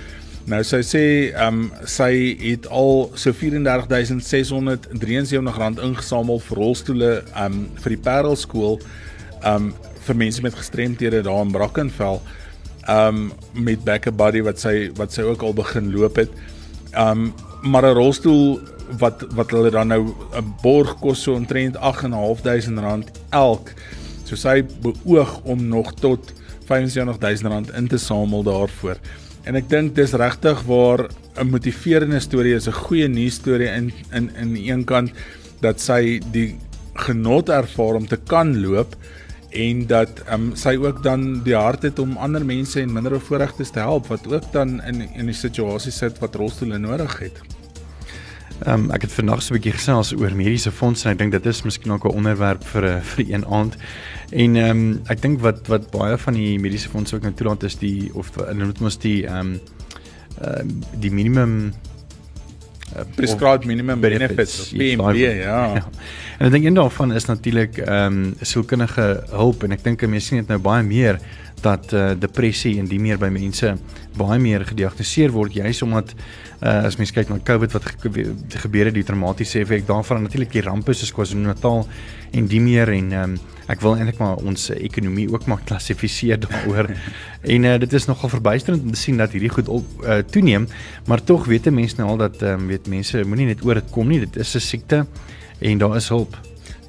Nou 0.46 0.64
sy 0.64 0.82
sê 0.82 1.34
um 1.48 1.72
sy 1.86 2.38
het 2.42 2.68
al 2.68 3.12
so 3.14 3.32
R34673 3.32 5.58
rand 5.58 5.80
ingesamel 5.80 6.40
vir 6.40 6.58
rolstoele 6.58 7.24
um 7.38 7.70
vir 7.84 7.90
die 7.90 8.02
Parel 8.02 8.36
skool 8.36 8.80
um 9.46 9.74
vir 10.08 10.16
mense 10.16 10.42
met 10.42 10.58
gestremthede 10.58 11.22
daar 11.22 11.42
in 11.46 11.52
Brackenfell 11.52 12.20
um 12.90 13.32
met 13.54 13.84
Backer 13.84 14.14
Buddy 14.14 14.42
wat 14.42 14.60
sy 14.60 14.92
wat 14.98 15.14
sy 15.14 15.22
ook 15.22 15.42
al 15.42 15.54
begin 15.54 15.92
loop 15.92 16.16
het. 16.16 16.30
Um 16.98 17.34
maar 17.62 17.86
'n 17.86 17.94
rolstoel 17.94 18.60
wat 19.00 19.26
wat 19.36 19.52
hulle 19.52 19.70
dan 19.70 19.88
nou 19.88 20.14
'n 20.34 20.56
borg 20.62 21.00
kos 21.00 21.22
so 21.22 21.34
omtrent 21.34 21.78
8.500 21.78 22.80
rand 22.80 23.12
elk. 23.30 23.70
So 24.32 24.40
sy 24.40 24.62
beoog 24.64 25.42
om 25.44 25.66
nog 25.68 25.90
tot 26.00 26.30
R75000 26.72 27.74
in 27.76 27.90
te 27.92 27.98
samel 28.00 28.46
daarvoor. 28.48 29.02
En 29.44 29.58
ek 29.60 29.68
dink 29.68 29.98
dis 29.98 30.14
regtig 30.16 30.62
waar 30.70 31.10
'n 31.36 31.50
motiverende 31.52 32.20
storie 32.24 32.56
is, 32.56 32.68
'n 32.68 32.72
goeie 32.88 33.08
nuus 33.08 33.36
storie 33.42 33.68
in 33.68 33.92
in 34.14 34.32
in 34.36 34.56
een 34.56 34.86
kant 34.86 35.12
dat 35.60 35.82
sy 35.82 36.22
die 36.32 36.56
genot 36.96 37.50
ervaar 37.50 37.96
om 37.96 38.08
te 38.08 38.18
kan 38.18 38.62
loop 38.62 38.96
en 39.50 39.88
dat 39.88 40.24
um, 40.32 40.56
sy 40.56 40.78
ook 40.80 41.04
dan 41.04 41.44
die 41.44 41.56
hart 41.56 41.84
het 41.84 42.00
om 42.00 42.18
ander 42.18 42.46
mense 42.46 42.80
en 42.80 42.94
minderbevoorregtes 42.94 43.72
te 43.72 43.80
help 43.80 44.08
wat 44.08 44.28
ook 44.28 44.52
dan 44.52 44.82
in 44.84 45.10
in 45.14 45.26
die 45.26 45.36
situasie 45.36 45.92
sit 45.92 46.20
wat 46.20 46.36
rolstoele 46.36 46.78
nodig 46.78 47.20
het. 47.20 47.61
Ehm 48.62 48.74
um, 48.74 48.92
ek 48.94 49.08
het 49.08 49.14
vandag 49.14 49.42
so 49.42 49.54
'n 49.54 49.58
bietjie 49.58 49.74
gesels 49.74 50.14
oor 50.14 50.36
mediese 50.38 50.72
fondse 50.72 51.08
en 51.08 51.16
ek 51.16 51.18
dink 51.18 51.32
dit 51.32 51.46
is 51.46 51.62
miskien 51.64 51.92
ook 51.92 52.06
'n 52.06 52.14
onderwerp 52.14 52.64
vir 52.64 52.86
'n 52.86 53.02
vir 53.02 53.26
een 53.34 53.46
aand. 53.46 53.78
En 54.30 54.56
ehm 54.56 54.70
um, 54.70 55.02
ek 55.08 55.22
dink 55.22 55.42
wat 55.42 55.68
wat 55.68 55.90
baie 55.92 56.18
van 56.18 56.34
die 56.34 56.60
mediese 56.60 56.90
fondse 56.90 57.16
ook 57.16 57.22
nou 57.22 57.34
toelaat 57.34 57.64
is 57.64 57.76
die 57.76 58.12
of 58.14 58.30
hulle 58.36 58.66
moet 58.66 58.80
mos 58.80 58.98
die 58.98 59.26
ehm 59.26 59.40
um, 59.40 59.60
ehm 60.42 60.68
uh, 60.68 61.00
die 61.00 61.12
minimum 61.12 61.74
uh, 62.96 63.02
prescribed 63.16 63.66
minimum 63.66 64.00
benefits, 64.00 64.70
benefits 64.70 64.70
PMB 64.70 65.16
ja. 65.16 65.66
ja. 65.78 65.90
En 66.38 66.46
ek 66.46 66.52
dink 66.52 66.66
een 66.66 66.74
daarvan 66.74 67.14
is 67.14 67.26
natuurlik 67.26 67.78
ehm 67.78 68.06
um, 68.06 68.36
sielkundige 68.42 69.24
hulp 69.30 69.64
en 69.64 69.72
ek 69.72 69.84
dink 69.84 70.06
mense 70.06 70.28
sien 70.28 70.38
dit 70.38 70.48
nou 70.48 70.60
baie 70.60 70.84
meer 70.84 71.20
dat 71.62 71.94
uh, 71.94 72.12
depressie 72.20 72.78
en 72.80 72.88
die 72.90 73.00
meer 73.00 73.20
by 73.22 73.30
mense 73.34 73.76
baie 74.18 74.40
meer 74.42 74.66
gediagnoseer 74.68 75.32
word. 75.32 75.56
Juis 75.56 75.82
omdat 75.86 76.14
uh, 76.14 76.84
as 76.88 76.98
mens 77.00 77.14
kyk 77.16 77.30
na 77.32 77.40
COVID 77.46 77.76
wat 77.78 77.88
gebeur 78.66 78.90
het 78.90 78.98
die 78.98 79.06
traumatiese 79.08 79.62
effek 79.62 79.88
daarvan 79.88 80.26
natuurlik 80.26 80.52
die 80.54 80.66
rampe 80.66 80.94
soos 80.94 81.14
KwaZulu-Natal 81.16 81.86
en 82.38 82.48
die 82.52 82.62
meer 82.64 82.92
en 82.94 83.12
um, 83.18 83.40
ek 83.72 83.82
wil 83.84 83.96
eintlik 83.96 84.20
maar 84.20 84.42
ons 84.44 84.70
ekonomie 84.76 85.28
ook 85.32 85.48
maar 85.48 85.64
klassifiseer 85.66 86.42
daaroor. 86.48 86.92
En 87.42 87.64
uh, 87.66 87.74
dit 87.82 87.94
is 87.98 88.06
nogal 88.06 88.30
verbuisterend 88.30 88.84
om 88.86 88.92
te 88.94 89.00
sien 89.02 89.18
dat 89.18 89.32
hierdie 89.34 89.50
goed 89.50 89.70
op 89.74 90.06
uh, 90.06 90.20
toeneem 90.22 90.68
maar 91.10 91.24
tog 91.26 91.48
weet 91.50 91.72
mense 91.74 91.98
nou 91.98 92.12
al 92.14 92.22
dat 92.22 92.42
um, 92.46 92.68
weet 92.70 92.86
mense 92.86 93.24
moenie 93.26 93.50
net 93.50 93.66
oor 93.66 93.82
dit 93.82 93.90
kom 93.90 94.14
nie 94.14 94.20
dit 94.28 94.38
is 94.46 94.54
'n 94.56 94.62
siekte 94.62 95.06
en 95.60 95.82
daar 95.82 95.96
is 95.98 96.10
hulp 96.14 96.38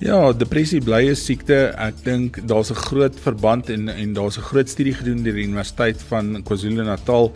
Ja, 0.03 0.33
depressie 0.35 0.81
bly 0.83 1.13
'n 1.13 1.15
siekte. 1.15 1.71
Ek 1.79 1.95
dink 2.03 2.41
daar's 2.49 2.71
'n 2.71 2.85
groot 2.91 3.15
verband 3.21 3.71
en 3.71 3.89
en 3.89 4.13
daar's 4.13 4.37
'n 4.37 4.49
groot 4.51 4.69
studie 4.69 4.95
gedoen 4.95 5.23
deur 5.23 5.35
die 5.35 5.47
Universiteit 5.47 6.03
van 6.09 6.43
KwaZulu-Natal 6.43 7.33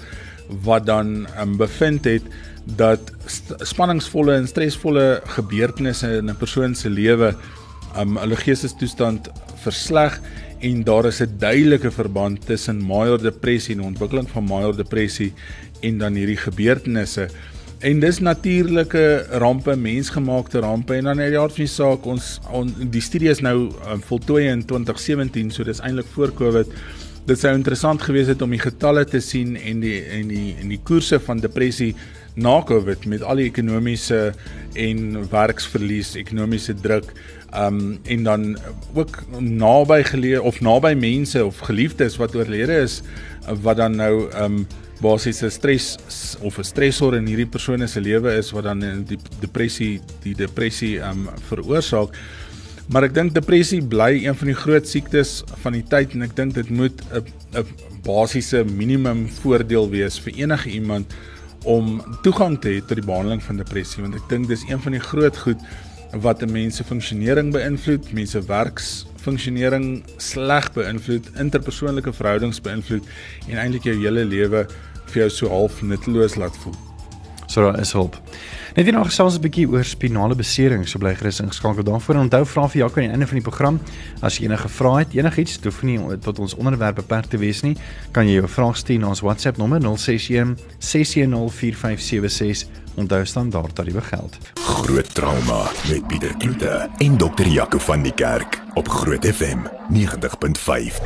wat 0.64 0.86
dan 0.86 1.28
um, 1.40 1.56
bevind 1.56 2.04
het 2.04 2.22
dat 2.64 3.12
spanningsvolle 3.62 4.34
en 4.34 4.48
stresvolle 4.48 5.22
gebeurtenisse 5.26 6.16
in 6.16 6.30
'n 6.30 6.36
persoon 6.36 6.74
se 6.74 6.90
lewe 6.90 7.36
um 7.96 8.16
hulle 8.16 8.36
geestestoestand 8.36 9.30
versleg 9.62 10.20
en 10.60 10.82
daar 10.82 11.06
is 11.06 11.20
'n 11.20 11.38
duidelike 11.38 11.90
verband 11.90 12.46
tussen 12.46 12.82
major 12.82 13.22
depressie 13.22 13.76
en 13.76 13.82
ontwikkeling 13.82 14.28
van 14.28 14.44
major 14.44 14.76
depressie 14.76 15.32
en 15.82 15.98
dan 15.98 16.14
hierdie 16.14 16.36
gebeurtenisse. 16.36 17.28
En 17.84 17.98
dis 18.00 18.18
natuurlike 18.24 19.26
rampe, 19.42 19.74
mensgemaakte 19.76 20.62
rampe 20.64 20.94
en 20.94 21.10
dan 21.10 21.20
in 21.20 21.34
die 21.34 21.40
aard 21.40 21.52
van 21.52 21.66
die 21.66 21.72
saak 21.72 22.06
ons 22.08 22.28
on, 22.48 22.70
die 22.92 23.02
studie 23.04 23.28
is 23.28 23.42
nou 23.44 23.68
um, 23.68 24.00
voltooi 24.00 24.46
in 24.48 24.62
2017, 24.64 25.50
so 25.52 25.66
dis 25.68 25.82
eintlik 25.84 26.08
voor 26.14 26.32
Covid. 26.38 26.70
Dit 27.28 27.42
sou 27.42 27.52
interessant 27.52 28.00
gewees 28.06 28.30
het 28.32 28.40
om 28.42 28.54
die 28.54 28.62
getalle 28.62 29.04
te 29.04 29.20
sien 29.20 29.58
en 29.60 29.82
die 29.84 29.98
en 30.08 30.30
die 30.32 30.54
en 30.62 30.72
die 30.72 30.80
koerse 30.88 31.18
van 31.20 31.42
depressie 31.44 31.92
na 32.36 32.62
Covid 32.64 33.04
met 33.12 33.24
al 33.24 33.42
die 33.42 33.50
ekonomiese 33.50 34.30
en 34.72 35.28
werksverlies, 35.32 36.14
ekonomiese 36.16 36.76
druk, 36.80 37.12
um 37.52 37.98
en 38.08 38.24
dan 38.24 38.48
ook 38.94 39.20
naby 39.40 40.00
geleë 40.14 40.40
of 40.40 40.62
naby 40.64 40.94
mense 40.96 41.44
of 41.44 41.60
geliefdes 41.68 42.16
wat 42.20 42.36
oorlede 42.36 42.80
is 42.86 43.02
wat 43.62 43.76
dan 43.80 44.00
nou 44.00 44.28
um 44.32 44.64
basies 45.00 45.42
'n 45.42 45.50
stres 45.50 45.96
of 46.40 46.58
'n 46.58 46.64
stresor 46.64 47.16
in 47.16 47.26
hierdie 47.26 47.46
persone 47.46 47.86
se 47.86 48.00
lewe 48.00 48.36
is 48.38 48.50
wat 48.52 48.64
dan 48.64 49.04
die 49.04 49.18
depressie 49.40 50.00
die 50.22 50.34
depressie 50.34 50.98
um 51.00 51.28
veroorsaak. 51.48 52.16
Maar 52.88 53.04
ek 53.04 53.14
dink 53.14 53.34
depressie 53.34 53.82
bly 53.82 54.24
een 54.24 54.34
van 54.34 54.46
die 54.46 54.54
groot 54.54 54.86
siektes 54.88 55.42
van 55.62 55.72
die 55.72 55.82
tyd 55.82 56.14
en 56.14 56.22
ek 56.22 56.36
dink 56.36 56.54
dit 56.54 56.70
moet 56.70 57.02
'n 57.12 57.24
'n 57.58 57.66
basiese 58.04 58.64
minimum 58.64 59.28
voordeel 59.28 59.90
wees 59.90 60.18
vir 60.18 60.32
enige 60.36 60.70
iemand 60.70 61.12
om 61.64 62.02
toegang 62.22 62.60
te 62.60 62.68
hê 62.68 62.80
tot 62.80 62.96
die 62.96 63.06
behandeling 63.06 63.42
van 63.42 63.56
depressie 63.56 64.02
want 64.02 64.14
ek 64.14 64.28
dink 64.28 64.48
dis 64.48 64.62
een 64.68 64.80
van 64.80 64.92
die 64.92 65.02
groot 65.02 65.36
goed 65.36 65.58
wat 66.12 66.42
'n 66.42 66.52
mens 66.52 66.76
se 66.76 66.84
funksionering 66.84 67.52
beïnvloed, 67.52 68.12
mense 68.12 68.42
werksfunksionering 69.26 70.04
sleg 70.22 70.68
beïnvloed, 70.74 71.32
interpersoonlike 71.42 72.12
verhoudings 72.14 72.60
beïnvloed 72.62 73.06
en 73.50 73.58
eintlik 73.58 73.88
jou 73.88 73.96
hele 73.98 74.22
lewe 74.24 74.66
vir 75.10 75.22
jou 75.24 75.30
so 75.30 75.50
half 75.50 75.82
nutteloos 75.82 76.36
laat 76.38 76.54
voel. 76.62 76.76
So 77.50 77.62
daar 77.64 77.80
is 77.80 77.92
hulp. 77.92 78.16
Net 78.76 78.84
hier 78.84 78.92
nog 78.92 79.06
gesels 79.08 79.36
'n 79.36 79.40
bietjie 79.40 79.68
oor 79.68 79.84
spinale 79.84 80.34
besering, 80.34 80.88
so 80.88 80.98
bly 80.98 81.14
gerus 81.14 81.40
ingeskakel 81.40 81.82
daarvoor. 81.82 82.16
Onthou 82.16 82.44
vra 82.44 82.68
vir 82.68 82.80
Jaco 82.80 83.00
aan 83.00 83.06
die 83.06 83.10
einde 83.10 83.26
van 83.26 83.34
die 83.34 83.48
program 83.48 83.80
as 84.20 84.36
jy 84.36 84.44
enige 84.44 84.68
vrae 84.68 84.98
het, 84.98 85.14
enigiets, 85.14 85.58
hoef 85.64 85.82
nie 85.82 85.98
tot 86.20 86.38
ons 86.38 86.54
onderwerp 86.54 86.94
beperk 86.94 87.24
te 87.24 87.38
wees 87.38 87.62
nie, 87.62 87.76
kan 88.12 88.26
jy 88.26 88.34
jou 88.34 88.48
vraag 88.48 88.76
stuur 88.76 88.98
na 88.98 89.08
ons 89.08 89.20
WhatsApp 89.20 89.56
nommer 89.56 89.80
061 89.80 90.56
610 90.78 91.50
4576. 91.50 92.68
Onthou 92.96 93.24
staan 93.24 93.50
daar 93.50 93.72
tariewe 93.72 94.00
geld. 94.00 94.38
Groot 94.54 95.14
trauma 95.14 95.70
met 95.88 96.06
Pieter 96.06 96.36
Kloete 96.36 96.88
en 96.98 97.16
dokter 97.16 97.46
Jaco 97.46 97.78
van 97.78 98.02
die 98.02 98.14
Kerk 98.14 98.62
op 98.74 98.88
Groot 98.88 99.24
FM 99.24 99.58
90.5. 99.88 101.00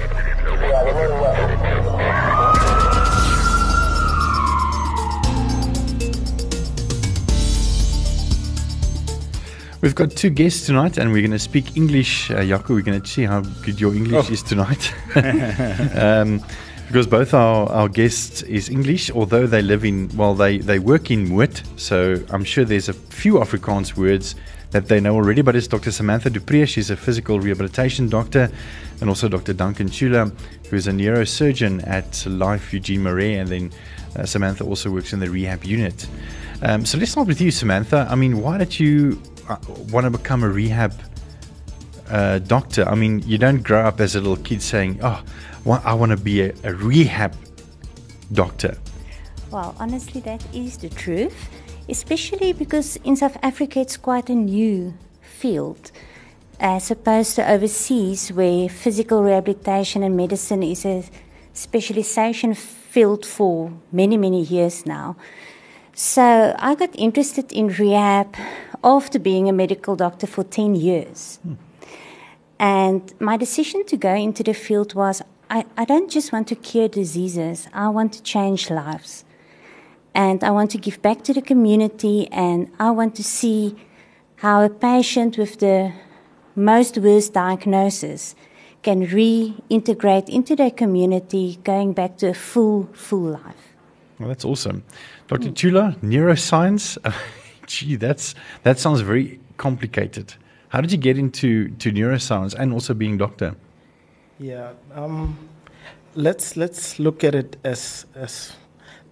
We've 9.80 9.94
got 9.94 10.10
two 10.10 10.28
guests 10.28 10.66
tonight, 10.66 10.98
and 10.98 11.10
we're 11.10 11.22
going 11.22 11.30
to 11.30 11.38
speak 11.38 11.74
English. 11.74 12.30
Uh, 12.30 12.40
Jaco, 12.40 12.70
we're 12.70 12.82
going 12.82 13.00
to 13.00 13.08
see 13.08 13.24
how 13.24 13.40
good 13.40 13.80
your 13.80 13.94
English 13.94 14.26
oh. 14.28 14.32
is 14.32 14.42
tonight. 14.42 14.92
um, 15.96 16.44
because 16.86 17.06
both 17.06 17.32
our, 17.32 17.66
our 17.70 17.88
guests 17.88 18.42
is 18.42 18.68
English, 18.68 19.10
although 19.10 19.46
they 19.46 19.62
live 19.62 19.84
in, 19.84 20.10
well, 20.16 20.34
they, 20.34 20.58
they 20.58 20.78
work 20.78 21.10
in 21.10 21.28
Moot, 21.28 21.62
so 21.76 22.22
I'm 22.28 22.44
sure 22.44 22.64
there's 22.64 22.90
a 22.90 22.92
few 22.92 23.34
Afrikaans 23.34 23.96
words 23.96 24.34
that 24.72 24.88
they 24.88 25.00
know 25.00 25.14
already, 25.14 25.40
but 25.40 25.56
it's 25.56 25.66
Dr. 25.66 25.92
Samantha 25.92 26.28
Dupree. 26.28 26.66
She's 26.66 26.90
a 26.90 26.96
physical 26.96 27.40
rehabilitation 27.40 28.10
doctor, 28.10 28.50
and 29.00 29.08
also 29.08 29.28
Dr. 29.28 29.54
Duncan 29.54 29.88
Chula, 29.88 30.30
who 30.68 30.76
is 30.76 30.88
a 30.88 30.92
neurosurgeon 30.92 31.88
at 31.88 32.26
Life 32.26 32.74
Eugene 32.74 33.02
Marais, 33.02 33.36
and 33.36 33.48
then 33.48 33.72
uh, 34.16 34.26
Samantha 34.26 34.64
also 34.64 34.90
works 34.90 35.14
in 35.14 35.20
the 35.20 35.30
rehab 35.30 35.64
unit. 35.64 36.06
Um, 36.62 36.84
so 36.84 36.98
let's 36.98 37.12
start 37.12 37.28
with 37.28 37.40
you, 37.40 37.50
Samantha. 37.50 38.06
I 38.10 38.14
mean, 38.14 38.42
why 38.42 38.58
did 38.58 38.78
you 38.78 39.22
want 39.90 40.04
to 40.04 40.10
become 40.10 40.42
a 40.42 40.48
rehab 40.48 40.94
uh, 42.08 42.38
doctor. 42.40 42.88
I 42.88 42.94
mean, 42.94 43.22
you 43.26 43.38
don't 43.38 43.62
grow 43.62 43.80
up 43.80 44.00
as 44.00 44.14
a 44.14 44.20
little 44.20 44.42
kid 44.44 44.62
saying, 44.62 45.00
"Oh, 45.02 45.22
well, 45.64 45.82
I 45.84 45.94
want 45.94 46.10
to 46.10 46.16
be 46.16 46.42
a, 46.42 46.52
a 46.64 46.74
rehab 46.74 47.34
doctor." 48.32 48.76
Well, 49.50 49.74
honestly, 49.78 50.20
that 50.22 50.42
is 50.54 50.78
the 50.78 50.88
truth, 50.88 51.50
especially 51.88 52.52
because 52.52 52.96
in 53.04 53.16
South 53.16 53.36
Africa 53.42 53.80
it's 53.80 53.96
quite 53.96 54.30
a 54.30 54.34
new 54.34 54.94
field 55.20 55.90
as 56.60 56.90
opposed 56.90 57.34
to 57.36 57.50
overseas 57.50 58.28
where 58.28 58.68
physical 58.68 59.22
rehabilitation 59.22 60.02
and 60.02 60.16
medicine 60.16 60.62
is 60.62 60.84
a 60.84 61.02
specialization 61.54 62.54
field 62.54 63.24
for 63.24 63.72
many, 63.90 64.16
many 64.16 64.42
years 64.42 64.84
now. 64.84 65.16
So 65.94 66.54
I 66.58 66.74
got 66.74 66.90
interested 66.94 67.50
in 67.52 67.68
rehab 67.68 68.36
after 68.82 69.18
being 69.18 69.48
a 69.48 69.52
medical 69.52 69.96
doctor 69.96 70.26
for 70.26 70.44
10 70.44 70.74
years. 70.74 71.38
Hmm. 71.42 71.54
And 72.58 73.14
my 73.20 73.36
decision 73.36 73.84
to 73.86 73.96
go 73.96 74.14
into 74.14 74.42
the 74.42 74.54
field 74.54 74.94
was 74.94 75.22
I, 75.48 75.64
I 75.76 75.84
don't 75.84 76.10
just 76.10 76.32
want 76.32 76.46
to 76.48 76.54
cure 76.54 76.88
diseases, 76.88 77.68
I 77.72 77.88
want 77.88 78.12
to 78.12 78.22
change 78.22 78.70
lives. 78.70 79.24
And 80.14 80.44
I 80.44 80.50
want 80.50 80.70
to 80.72 80.78
give 80.78 81.00
back 81.02 81.22
to 81.24 81.32
the 81.32 81.42
community, 81.42 82.28
and 82.32 82.70
I 82.78 82.90
want 82.90 83.14
to 83.16 83.24
see 83.24 83.76
how 84.36 84.62
a 84.62 84.68
patient 84.68 85.38
with 85.38 85.58
the 85.58 85.92
most 86.54 86.98
worst 86.98 87.32
diagnosis 87.32 88.34
can 88.82 89.06
reintegrate 89.06 90.28
into 90.28 90.56
their 90.56 90.70
community, 90.70 91.58
going 91.64 91.92
back 91.92 92.16
to 92.18 92.28
a 92.28 92.34
full, 92.34 92.88
full 92.92 93.30
life. 93.30 93.74
Well, 94.18 94.28
that's 94.28 94.44
awesome. 94.44 94.84
Dr. 95.28 95.52
Chula, 95.52 95.96
neuroscience. 96.02 96.98
gee, 97.70 97.96
that's 97.96 98.34
that 98.62 98.78
sounds 98.78 99.00
very 99.00 99.40
complicated. 99.56 100.34
How 100.68 100.80
did 100.80 100.92
you 100.92 100.98
get 100.98 101.18
into 101.18 101.68
to 101.68 101.92
neuroscience 101.92 102.54
and 102.54 102.72
also 102.72 102.94
being 102.94 103.16
doctor? 103.18 103.54
Yeah, 104.38 104.72
um, 104.94 105.36
let's 106.14 106.56
let's 106.56 106.98
look 106.98 107.24
at 107.24 107.34
it 107.34 107.56
as 107.64 108.06
as 108.14 108.52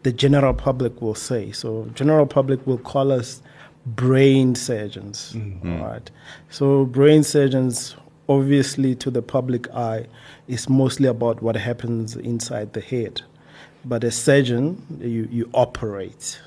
the 0.02 0.12
general 0.12 0.54
public 0.54 1.00
will 1.02 1.14
say. 1.14 1.52
So, 1.52 1.90
general 1.94 2.26
public 2.26 2.66
will 2.66 2.78
call 2.78 3.12
us 3.12 3.42
brain 3.86 4.54
surgeons. 4.54 5.32
Mm-hmm. 5.34 5.82
Right. 5.82 6.10
So, 6.50 6.84
brain 6.84 7.24
surgeons, 7.24 7.96
obviously, 8.28 8.94
to 8.96 9.10
the 9.10 9.22
public 9.22 9.68
eye, 9.74 10.06
is 10.46 10.68
mostly 10.68 11.08
about 11.08 11.42
what 11.42 11.56
happens 11.56 12.16
inside 12.16 12.72
the 12.72 12.80
head. 12.80 13.22
But 13.84 14.04
a 14.04 14.10
surgeon, 14.10 14.82
you, 15.00 15.28
you 15.30 15.50
operate. 15.52 16.40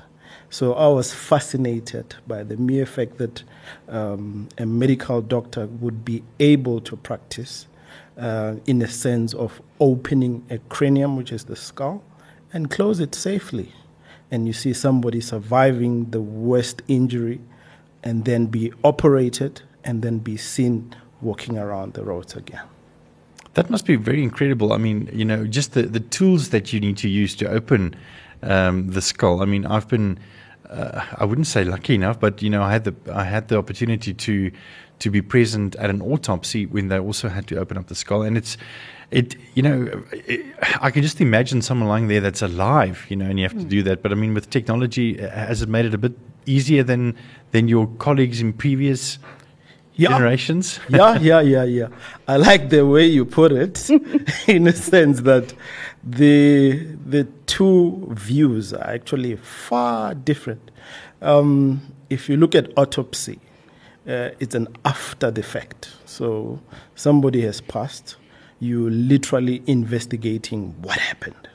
So 0.52 0.74
I 0.74 0.86
was 0.88 1.14
fascinated 1.14 2.14
by 2.26 2.42
the 2.42 2.58
mere 2.58 2.84
fact 2.84 3.16
that 3.16 3.42
um, 3.88 4.50
a 4.58 4.66
medical 4.66 5.22
doctor 5.22 5.64
would 5.66 6.04
be 6.04 6.22
able 6.40 6.82
to 6.82 6.94
practice 6.94 7.66
uh, 8.18 8.56
in 8.66 8.78
the 8.78 8.86
sense 8.86 9.32
of 9.32 9.62
opening 9.80 10.44
a 10.50 10.58
cranium, 10.68 11.16
which 11.16 11.32
is 11.32 11.44
the 11.44 11.56
skull, 11.56 12.04
and 12.52 12.70
close 12.70 13.00
it 13.00 13.14
safely. 13.14 13.72
And 14.30 14.46
you 14.46 14.52
see 14.52 14.74
somebody 14.74 15.22
surviving 15.22 16.10
the 16.10 16.20
worst 16.20 16.82
injury 16.86 17.40
and 18.02 18.26
then 18.26 18.44
be 18.44 18.74
operated 18.84 19.62
and 19.84 20.02
then 20.02 20.18
be 20.18 20.36
seen 20.36 20.94
walking 21.22 21.56
around 21.56 21.94
the 21.94 22.04
roads 22.04 22.36
again. 22.36 22.66
That 23.54 23.70
must 23.70 23.86
be 23.86 23.96
very 23.96 24.22
incredible. 24.22 24.74
I 24.74 24.76
mean, 24.76 25.08
you 25.14 25.24
know, 25.24 25.46
just 25.46 25.72
the, 25.72 25.84
the 25.84 26.00
tools 26.00 26.50
that 26.50 26.74
you 26.74 26.80
need 26.80 26.98
to 26.98 27.08
use 27.08 27.34
to 27.36 27.48
open 27.48 27.96
um, 28.42 28.88
the 28.88 29.00
skull. 29.00 29.40
I 29.40 29.46
mean, 29.46 29.64
I've 29.64 29.88
been, 29.88 30.18
uh, 30.72 31.04
I 31.18 31.24
wouldn't 31.24 31.46
say 31.46 31.64
lucky 31.64 31.94
enough, 31.94 32.18
but 32.18 32.42
you 32.42 32.50
know, 32.50 32.62
I 32.62 32.72
had 32.72 32.84
the 32.84 32.94
I 33.12 33.24
had 33.24 33.48
the 33.48 33.58
opportunity 33.58 34.14
to 34.14 34.50
to 34.98 35.10
be 35.10 35.20
present 35.20 35.74
at 35.76 35.90
an 35.90 36.00
autopsy 36.00 36.64
when 36.66 36.88
they 36.88 36.98
also 36.98 37.28
had 37.28 37.46
to 37.48 37.56
open 37.58 37.76
up 37.76 37.86
the 37.88 37.94
skull, 37.94 38.22
and 38.22 38.36
it's 38.36 38.56
it 39.10 39.36
you 39.54 39.62
know 39.62 40.04
it, 40.12 40.40
I 40.80 40.90
can 40.90 41.02
just 41.02 41.20
imagine 41.20 41.62
someone 41.62 41.88
lying 41.88 42.08
there 42.08 42.20
that's 42.20 42.42
alive, 42.42 43.04
you 43.08 43.16
know, 43.16 43.26
and 43.26 43.38
you 43.38 43.44
have 43.48 43.58
to 43.58 43.64
do 43.64 43.82
that. 43.84 44.02
But 44.02 44.12
I 44.12 44.14
mean, 44.14 44.34
with 44.34 44.48
technology, 44.50 45.20
has 45.20 45.62
it 45.62 45.68
made 45.68 45.84
it 45.86 45.94
a 45.94 45.98
bit 45.98 46.12
easier 46.46 46.82
than 46.82 47.16
than 47.50 47.68
your 47.68 47.86
colleagues 47.98 48.40
in 48.40 48.52
previous 48.52 49.18
Yeah. 49.94 50.08
generations? 50.08 50.80
yeah, 50.88 51.18
yeah, 51.20 51.40
yeah, 51.42 51.64
yeah. 51.64 51.88
I 52.26 52.36
like 52.38 52.70
the 52.70 52.86
way 52.86 53.06
you 53.06 53.24
put 53.26 53.52
it, 53.52 53.90
in 54.48 54.66
a 54.66 54.72
sense 54.72 55.20
that 55.22 55.52
the 56.04 56.86
the 57.06 57.24
two 57.46 58.08
views 58.10 58.72
are 58.72 58.86
actually 58.88 59.36
far 59.36 60.14
different. 60.14 60.70
Um, 61.20 61.80
if 62.10 62.28
you 62.28 62.36
look 62.36 62.54
at 62.54 62.70
autopsy, 62.76 63.38
uh, 64.08 64.30
it's 64.40 64.54
an 64.54 64.68
after 64.84 65.30
the 65.30 65.42
fact. 65.42 65.90
So 66.04 66.60
somebody 66.94 67.42
has 67.42 67.60
passed, 67.60 68.16
You're 68.58 68.90
literally 68.90 69.62
investigating 69.66 70.74
what 70.82 70.98
happened. 70.98 71.48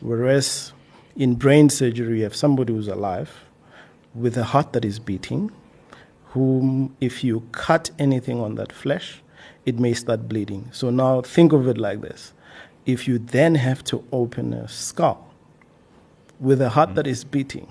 Whereas 0.00 0.72
in 1.16 1.34
brain 1.36 1.70
surgery, 1.70 2.18
you 2.18 2.24
have 2.24 2.36
somebody 2.36 2.72
who's 2.72 2.88
alive 2.88 3.44
with 4.14 4.36
a 4.36 4.44
heart 4.44 4.72
that 4.72 4.84
is 4.84 4.98
beating 4.98 5.50
whom, 6.36 6.94
if 7.00 7.24
you 7.24 7.40
cut 7.52 7.90
anything 7.98 8.40
on 8.40 8.56
that 8.56 8.70
flesh, 8.70 9.22
it 9.64 9.78
may 9.78 9.94
start 9.94 10.28
bleeding. 10.28 10.68
So 10.70 10.90
now 10.90 11.22
think 11.22 11.52
of 11.54 11.66
it 11.66 11.78
like 11.78 12.02
this 12.02 12.34
if 12.86 13.06
you 13.08 13.18
then 13.18 13.54
have 13.56 13.82
to 13.84 14.02
open 14.12 14.52
a 14.54 14.68
skull 14.68 15.26
with 16.40 16.60
a 16.62 16.68
heart 16.70 16.94
that 16.94 17.06
is 17.06 17.24
beating, 17.24 17.66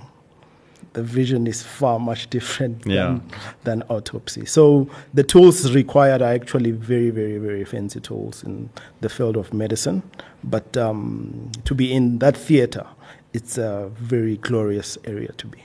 the 0.93 1.03
vision 1.03 1.45
is 1.47 1.61
far 1.61 1.99
much 1.99 2.29
different 2.29 2.85
Yeah. 2.85 3.05
than, 3.05 3.21
than 3.63 3.83
autopsy. 3.89 4.45
So 4.45 4.87
the 5.13 5.23
tools 5.23 5.73
required 5.73 6.21
are 6.21 6.33
actually 6.33 6.71
very, 6.71 7.09
very, 7.09 7.37
very 7.37 7.65
fancy 7.65 7.99
tools 7.99 8.43
in 8.43 8.69
the 9.01 9.09
field 9.09 9.35
of 9.37 9.53
medicine. 9.53 10.03
But 10.43 10.77
um, 10.77 11.51
to 11.65 11.75
be 11.75 11.93
in 11.93 12.19
that 12.19 12.37
theater, 12.37 12.85
it's 13.33 13.57
a 13.57 13.91
very 13.95 14.37
glorious 14.37 14.97
area 15.05 15.31
to 15.37 15.47
be. 15.47 15.59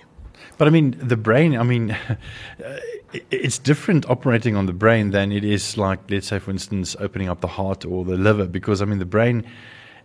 But 0.59 0.69
I 0.69 0.71
mean, 0.71 0.97
the 0.99 1.17
brain, 1.17 1.57
I 1.57 1.63
mean, 1.63 1.97
it's 3.31 3.59
different 3.59 4.09
operating 4.09 4.57
on 4.57 4.67
the 4.67 4.73
brain 4.73 5.11
than 5.11 5.33
it 5.33 5.45
is 5.45 5.77
like, 5.77 5.99
let's 6.11 6.29
say, 6.29 6.39
for 6.39 6.51
instance, 6.51 6.97
opening 6.99 7.29
up 7.29 7.41
the 7.41 7.49
heart 7.49 7.85
or 7.85 8.05
the 8.05 8.17
liver, 8.17 8.47
because 8.47 8.83
I 8.83 8.85
mean, 8.85 8.99
the 8.99 9.05
brain, 9.05 9.45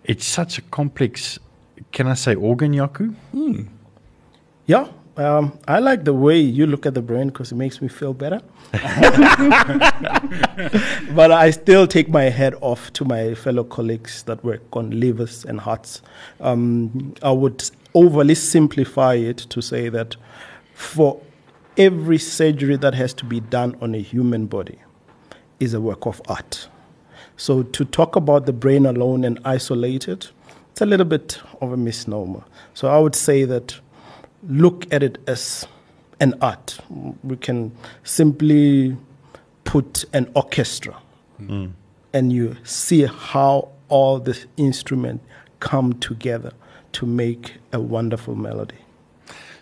it's 0.04 0.26
such 0.26 0.58
a 0.58 0.62
complex, 0.62 1.40
can 1.92 2.08
I 2.08 2.14
say, 2.14 2.36
organ, 2.36 2.74
Jaco? 2.74 3.16
Yeah, 4.66 4.88
um, 5.18 5.58
I 5.68 5.80
like 5.80 6.04
the 6.04 6.14
way 6.14 6.40
you 6.40 6.68
look 6.68 6.86
at 6.86 6.94
the 6.94 7.02
brain 7.02 7.28
because 7.28 7.52
it 7.52 7.56
makes 7.56 7.82
me 7.82 7.88
feel 7.88 8.14
better. 8.14 8.42
but 11.14 11.32
I 11.32 11.52
still 11.52 11.88
take 11.88 12.10
my 12.10 12.24
head 12.24 12.56
off 12.60 12.92
to 12.94 13.06
my 13.06 13.34
fellow 13.34 13.64
colleagues 13.64 14.24
that 14.24 14.44
work 14.44 14.64
on 14.74 15.00
livers 15.00 15.46
and 15.46 15.62
hearts. 15.62 16.02
Um, 16.42 17.14
I 17.22 17.32
would 17.32 17.64
overly 17.96 18.36
simplify 18.36 19.16
it 19.16 19.38
to 19.38 19.62
say 19.62 19.90
that 19.90 20.16
for 20.74 21.20
every 21.78 22.18
surgery 22.18 22.76
that 22.78 22.94
has 22.94 23.14
to 23.16 23.26
be 23.26 23.40
done 23.40 23.76
on 23.82 23.96
a 23.96 24.02
human 24.02 24.46
body 24.46 24.78
is 25.60 25.74
a 25.74 25.82
work 25.82 26.06
of 26.06 26.22
art. 26.28 26.68
So 27.38 27.64
to 27.64 27.86
talk 27.86 28.16
about 28.16 28.46
the 28.46 28.54
brain 28.54 28.86
alone 28.86 29.24
and 29.24 29.40
isolate 29.44 30.08
it, 30.08 30.32
it's 30.72 30.82
a 30.82 30.86
little 30.86 31.06
bit 31.06 31.42
of 31.62 31.72
a 31.72 31.78
misnomer. 31.78 32.44
So 32.74 32.90
I 32.90 33.00
would 33.00 33.16
say 33.16 33.46
that 33.46 33.80
look 34.48 34.86
at 34.94 35.02
it 35.02 35.18
as 35.28 35.66
an 36.20 36.34
art. 36.42 36.78
We 37.24 37.38
can 37.38 37.72
simply 38.04 38.96
put 39.64 40.06
an 40.14 40.30
orchestra 40.36 40.96
mm. 41.42 41.72
and 42.14 42.32
you 42.32 42.56
see 42.64 43.06
how 43.06 43.70
all 43.88 44.20
the 44.20 44.38
instruments 44.58 45.26
come 45.60 45.94
together 46.00 46.52
to 46.96 47.06
make 47.06 47.54
a 47.74 47.80
wonderful 47.80 48.36
melody. 48.36 48.78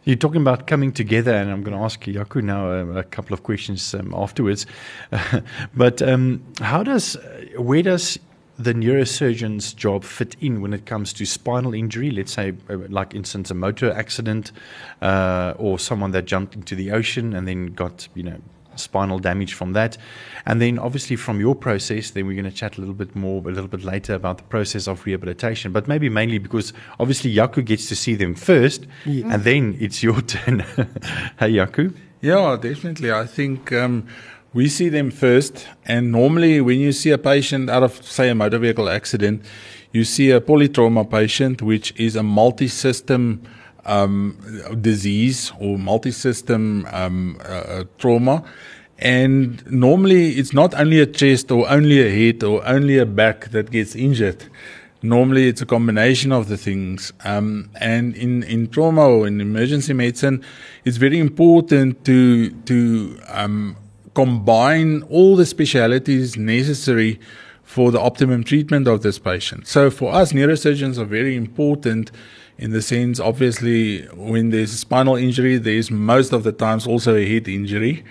You're 0.06 0.18
talking 0.18 0.42
about 0.42 0.68
coming 0.68 0.92
together, 0.92 1.34
and 1.34 1.50
I'm 1.50 1.64
going 1.64 1.78
to 1.78 1.84
ask 1.84 2.02
Jaco 2.02 2.44
now 2.44 2.70
uh, 2.70 3.00
a 3.00 3.04
couple 3.04 3.34
of 3.34 3.44
questions 3.44 3.96
um, 3.96 4.14
afterwards. 4.14 4.66
but 5.74 6.02
um, 6.02 6.44
how 6.60 6.84
does, 6.84 7.18
where 7.58 7.82
does 7.82 8.20
the 8.60 8.74
neurosurgeon's 8.74 9.74
job 9.74 10.04
fit 10.04 10.36
in 10.42 10.62
when 10.62 10.74
it 10.74 10.86
comes 10.86 11.14
to 11.14 11.26
spinal 11.26 11.74
injury? 11.74 12.12
Let's 12.12 12.34
say, 12.34 12.54
uh, 12.70 12.78
like 12.90 13.16
instance, 13.16 13.50
a 13.50 13.54
motor 13.54 13.92
accident, 13.94 14.52
uh, 15.02 15.54
or 15.58 15.80
someone 15.80 16.12
that 16.12 16.26
jumped 16.26 16.54
into 16.54 16.76
the 16.76 16.92
ocean 16.92 17.34
and 17.34 17.48
then 17.48 17.68
got, 17.68 18.08
you 18.14 18.24
know, 18.24 18.42
spinal 18.80 19.20
damage 19.20 19.54
from 19.54 19.74
that. 19.74 19.98
And 20.46 20.62
then 20.62 20.80
obviously 20.80 21.16
from 21.16 21.40
your 21.40 21.56
process, 21.56 22.12
then 22.12 22.28
we're 22.28 22.34
going 22.34 22.52
to 22.52 22.58
chat 22.58 22.78
a 22.78 22.80
little 22.80 22.96
bit 22.96 23.16
more 23.16 23.42
a 23.42 23.52
little 23.52 23.68
bit 23.68 23.84
later 23.84 24.14
about 24.14 24.38
the 24.38 24.44
process 24.44 24.88
of 24.88 25.06
rehabilitation. 25.06 25.72
But 25.72 25.88
maybe 25.88 26.10
mainly 26.10 26.38
because 26.38 26.74
obviously 27.00 27.34
Jaco 27.34 27.64
gets 27.64 27.88
to 27.90 27.96
see 27.96 28.16
them 28.16 28.36
first 28.36 28.88
and 29.06 29.44
then 29.44 29.78
it's 29.80 30.04
your 30.04 30.22
turn. 30.34 30.60
hey 31.40 31.54
Jaco. 31.54 31.94
Yeah, 32.22 32.56
definitely. 32.60 33.12
I 33.12 33.26
think 33.26 33.74
um, 33.74 34.08
we 34.54 34.70
see 34.70 34.88
them 34.88 35.12
first, 35.12 35.68
and 35.86 36.12
normally 36.12 36.62
when 36.62 36.80
you 36.80 36.94
see 36.94 37.10
a 37.10 37.18
patient 37.18 37.70
out 37.70 37.84
of, 37.84 38.02
say, 38.06 38.30
a 38.30 38.36
motor 38.36 38.60
vehicle 38.60 38.88
accident, 38.88 39.44
you 39.92 40.06
see 40.06 40.32
a 40.32 40.40
polytrauma 40.40 41.10
patient, 41.10 41.62
which 41.62 41.94
is 42.00 42.16
a 42.16 42.24
multi-system 42.24 43.42
um, 43.86 44.38
disease 44.82 45.52
or 45.60 45.78
multi-system 45.78 46.88
um, 46.92 47.38
uh, 47.42 47.48
uh, 47.48 47.84
trauma. 47.98 48.44
And 49.00 49.66
normally 49.70 50.32
it's 50.40 50.54
not 50.54 50.74
only 50.76 51.00
a 51.00 51.06
chest 51.06 51.52
or 51.52 51.70
only 51.70 52.00
a 52.02 52.10
head 52.10 52.44
or 52.44 52.66
only 52.66 52.98
a 52.98 53.06
back 53.06 53.50
that 53.50 53.72
gets 53.72 53.96
injured. 53.96 54.46
Normally 55.02 55.50
it's 55.50 55.62
a 55.62 55.66
combination 55.66 56.32
of 56.32 56.48
the 56.48 56.56
things. 56.56 57.12
Um, 57.26 57.70
and 57.82 58.16
in, 58.16 58.44
in 58.44 58.70
trauma 58.70 59.06
or 59.06 59.28
in 59.28 59.42
emergency 59.42 59.94
medicine, 59.94 60.44
it's 60.86 60.96
very 60.98 61.20
important 61.20 62.06
to, 62.06 62.52
to 62.52 63.20
um, 63.28 63.76
combine 64.14 65.02
all 65.10 65.36
the 65.36 65.46
specialities 65.46 66.38
necessary 66.38 67.20
for 67.64 67.92
the 67.92 68.00
optimum 68.00 68.44
treatment 68.44 68.88
of 68.88 69.02
this 69.02 69.20
patient. 69.20 69.68
So 69.68 69.90
for 69.90 70.14
us, 70.14 70.32
neurosurgeons 70.32 70.98
are 70.98 71.06
very 71.06 71.36
important 71.36 72.12
in 72.58 72.72
the 72.72 72.82
sense, 72.82 73.20
obviously, 73.20 74.04
when 74.14 74.52
there's 74.52 74.74
a 74.74 74.78
spinal 74.78 75.16
injury, 75.16 75.58
there's 75.58 75.90
most 75.90 76.34
of 76.34 76.44
the 76.44 76.52
times 76.52 76.86
also 76.86 77.16
a 77.16 77.26
head 77.26 77.48
injury. 77.48 78.04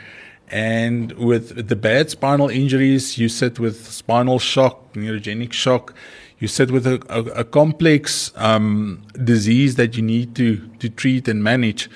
And 0.48 1.12
with 1.12 1.68
the 1.68 1.76
bad 1.76 2.10
spinal 2.10 2.48
injuries, 2.50 3.16
you 3.16 3.28
sit 3.28 3.58
with 3.58 3.90
spinal 3.90 4.38
shock, 4.38 4.92
neurogenic 4.94 5.52
shock. 5.52 5.94
You 6.38 6.48
sit 6.48 6.70
with 6.70 6.86
a, 6.86 7.00
a, 7.08 7.40
a 7.40 7.44
complex 7.44 8.32
um, 8.36 9.02
disease 9.24 9.76
that 9.76 9.96
you 9.96 10.02
need 10.02 10.34
to, 10.36 10.56
to 10.80 10.88
treat 10.88 11.28
and 11.28 11.42
manage. 11.42 11.88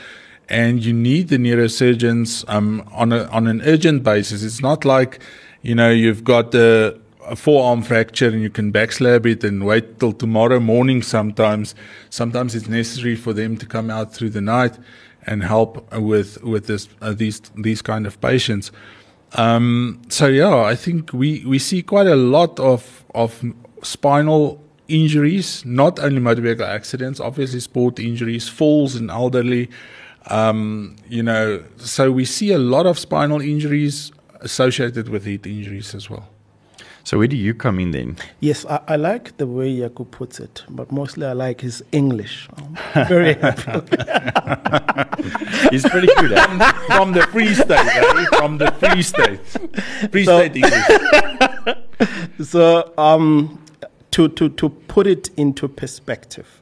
And 0.48 0.84
you 0.84 0.92
need 0.92 1.28
the 1.28 1.36
neurosurgeons 1.36 2.48
um, 2.48 2.88
on, 2.92 3.12
a, 3.12 3.24
on 3.24 3.48
an 3.48 3.60
urgent 3.62 4.04
basis. 4.04 4.44
It's 4.44 4.62
not 4.62 4.84
like, 4.84 5.18
you 5.62 5.74
know, 5.74 5.90
you've 5.90 6.22
got 6.22 6.54
a, 6.54 6.98
a 7.26 7.36
forearm 7.36 7.82
fracture 7.82 8.28
and 8.28 8.42
you 8.42 8.50
can 8.50 8.70
backslab 8.70 9.26
it 9.26 9.44
and 9.44 9.66
wait 9.66 9.98
till 9.98 10.12
tomorrow 10.12 10.60
morning 10.60 11.02
sometimes. 11.02 11.74
Sometimes 12.10 12.54
it's 12.54 12.68
necessary 12.68 13.16
for 13.16 13.32
them 13.32 13.56
to 13.56 13.66
come 13.66 13.90
out 13.90 14.14
through 14.14 14.30
the 14.30 14.40
night 14.40 14.78
and 15.26 15.42
help 15.42 15.92
with 15.92 16.42
with 16.42 16.66
this 16.66 16.88
uh, 17.02 17.12
these 17.12 17.40
these 17.56 17.82
kind 17.82 18.06
of 18.06 18.20
patients. 18.20 18.70
Um, 19.32 20.00
so 20.08 20.26
yeah, 20.26 20.56
I 20.56 20.76
think 20.76 21.12
we 21.12 21.44
we 21.44 21.58
see 21.58 21.82
quite 21.82 22.06
a 22.06 22.16
lot 22.16 22.58
of 22.60 23.04
of 23.14 23.42
spinal 23.82 24.62
injuries, 24.88 25.64
not 25.64 25.98
only 25.98 26.20
motor 26.20 26.42
vehicle 26.42 26.64
accidents, 26.64 27.18
obviously 27.20 27.60
sport 27.60 27.98
injuries, 27.98 28.48
falls 28.48 28.94
in 28.94 29.10
elderly. 29.10 29.68
Um, 30.28 30.96
you 31.08 31.22
know, 31.22 31.62
so 31.76 32.10
we 32.10 32.24
see 32.24 32.52
a 32.52 32.58
lot 32.58 32.86
of 32.86 32.98
spinal 32.98 33.40
injuries 33.40 34.12
associated 34.40 35.08
with 35.08 35.24
heat 35.24 35.46
injuries 35.46 35.94
as 35.94 36.10
well. 36.10 36.28
So 37.06 37.18
where 37.18 37.28
do 37.28 37.36
you 37.36 37.54
come 37.54 37.78
in 37.78 37.92
then? 37.92 38.16
Yes, 38.40 38.66
I, 38.66 38.80
I 38.88 38.96
like 38.96 39.36
the 39.36 39.46
way 39.46 39.72
Jaco 39.72 40.10
puts 40.10 40.40
it, 40.40 40.64
but 40.68 40.90
mostly 40.90 41.24
I 41.24 41.34
like 41.34 41.60
his 41.60 41.80
English. 41.92 42.48
I'm 42.56 43.06
very 43.06 43.34
happy. 43.40 43.96
He's 45.70 45.88
pretty 45.88 46.08
good 46.18 46.32
at 46.32 46.50
it. 46.50 46.76
From 46.96 47.12
the 47.12 47.22
Free 47.30 47.54
State, 47.54 47.78
eh? 47.78 48.24
from 48.36 48.58
the 48.58 48.72
Free 48.72 49.02
State, 49.02 49.38
Free 50.10 50.24
So- 50.24 50.40
State 50.40 50.56
English. 50.56 51.76
so 52.50 52.92
um, 52.98 53.62
to, 54.10 54.26
to, 54.26 54.48
to 54.48 54.68
put 54.68 55.06
it 55.06 55.30
into 55.36 55.68
perspective, 55.68 56.60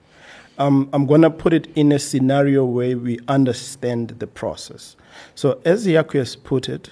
um, 0.58 0.90
I'm 0.92 1.06
going 1.06 1.22
to 1.22 1.30
put 1.30 1.54
it 1.54 1.68
in 1.74 1.90
a 1.90 1.98
scenario 1.98 2.66
where 2.66 2.98
we 2.98 3.18
understand 3.28 4.16
the 4.18 4.26
process. 4.26 4.94
So, 5.34 5.62
as 5.64 5.86
Jaco 5.86 6.18
has 6.18 6.36
put 6.36 6.68
it, 6.68 6.90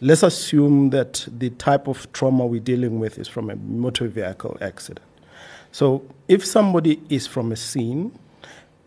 let's 0.00 0.22
assume 0.22 0.90
that 0.90 1.26
the 1.28 1.50
type 1.50 1.88
of 1.88 2.10
trauma 2.12 2.46
we're 2.46 2.60
dealing 2.60 2.98
with 2.98 3.18
is 3.18 3.28
from 3.28 3.50
a 3.50 3.56
motor 3.56 4.08
vehicle 4.08 4.56
accident. 4.60 5.04
So, 5.72 6.02
if 6.28 6.44
somebody 6.44 7.00
is 7.08 7.26
from 7.26 7.52
a 7.52 7.56
scene, 7.56 8.18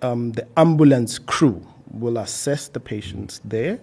um, 0.02 0.32
the 0.32 0.48
ambulance 0.58 1.20
crew 1.20 1.66
will 1.92 2.18
assess 2.18 2.68
the 2.68 2.80
patients 2.80 3.40
there, 3.44 3.80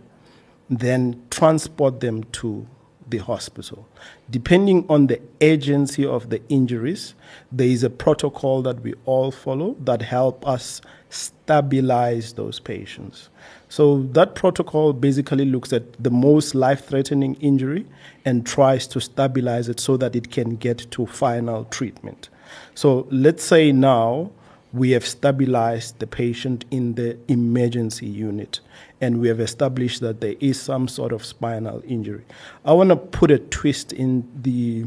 then 0.69 1.23
transport 1.31 2.01
them 2.01 2.25
to 2.25 2.67
the 3.09 3.19
hospital. 3.19 3.87
Depending 4.31 4.85
on 4.88 5.07
the 5.07 5.21
agency 5.41 6.05
of 6.05 6.29
the 6.31 6.43
injuries, 6.49 7.14
there 7.51 7.69
is 7.69 7.83
a 7.83 7.91
protocol 7.91 8.62
that 8.62 8.81
we 8.81 8.95
all 9.07 9.31
follow 9.31 9.77
that 9.81 10.03
help 10.03 10.47
us 10.47 10.81
stabilize 11.09 12.35
those 12.35 12.61
patients. 12.61 13.31
So 13.69 14.03
that 14.13 14.35
protocol 14.35 14.93
basically 14.93 15.45
looks 15.45 15.73
at 15.73 16.03
the 16.03 16.11
most 16.11 16.55
life-threatening 16.55 17.35
injury 17.37 17.87
and 18.25 18.47
tries 18.47 18.87
to 18.89 19.01
stabilize 19.01 19.69
it 19.69 19.79
so 19.79 19.97
that 19.99 20.17
it 20.17 20.31
can 20.31 20.57
get 20.57 20.91
to 20.93 21.07
final 21.07 21.65
treatment. 21.67 22.31
So 22.75 23.07
let's 23.11 23.45
say 23.45 23.73
now 23.73 24.31
we 24.73 24.91
have 24.91 25.07
stabilized 25.07 25.99
the 25.99 26.07
patient 26.07 26.65
in 26.71 26.95
the 26.95 27.19
emergency 27.29 28.07
unit 28.07 28.61
and 29.01 29.21
we 29.21 29.29
have 29.29 29.41
established 29.41 30.01
that 30.01 30.21
there 30.21 30.35
is 30.41 30.61
some 30.61 30.89
sort 30.89 31.13
of 31.13 31.25
spinal 31.25 31.83
injury. 31.87 32.25
I 32.65 32.73
want 32.73 32.91
to 32.91 32.97
put 32.97 33.31
a 33.31 33.39
twist 33.39 33.93
in 33.93 34.29
the 34.43 34.87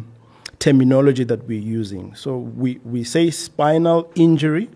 terminology 0.59 1.23
that 1.23 1.47
we're 1.47 1.59
using. 1.59 2.13
So 2.15 2.37
we, 2.37 2.79
we 2.83 3.03
say 3.03 3.31
spinal 3.31 4.11
injury, 4.15 4.69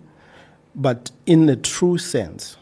but 0.73 1.11
in 1.25 1.45
the 1.45 1.55
true 1.55 1.97
sense, 1.97 2.57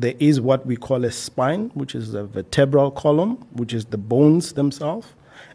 there 0.00 0.14
is 0.18 0.40
what 0.40 0.64
we 0.64 0.76
call 0.76 1.04
a 1.04 1.12
spine, 1.12 1.70
which 1.74 1.94
is 1.94 2.12
the 2.12 2.24
vertebral 2.24 2.90
column, 2.90 3.36
which 3.52 3.74
is 3.74 3.86
the 3.86 3.98
bones 3.98 4.54
themselves, 4.54 5.08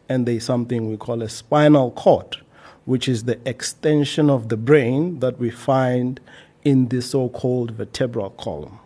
and 0.07 0.27
there's 0.27 0.43
something 0.43 0.87
we 0.87 0.97
call 0.97 1.23
a 1.23 1.29
spinal 1.29 1.89
cord, 1.91 2.37
which 2.85 3.09
is 3.09 3.23
the 3.23 3.39
extension 3.49 4.29
of 4.29 4.49
the 4.49 4.57
brain 4.57 5.19
that 5.19 5.39
we 5.39 5.49
find 5.49 6.19
in 6.63 6.89
the 6.89 7.01
so 7.01 7.29
called 7.29 7.71
vertebral 7.71 8.29
column. 8.31 8.79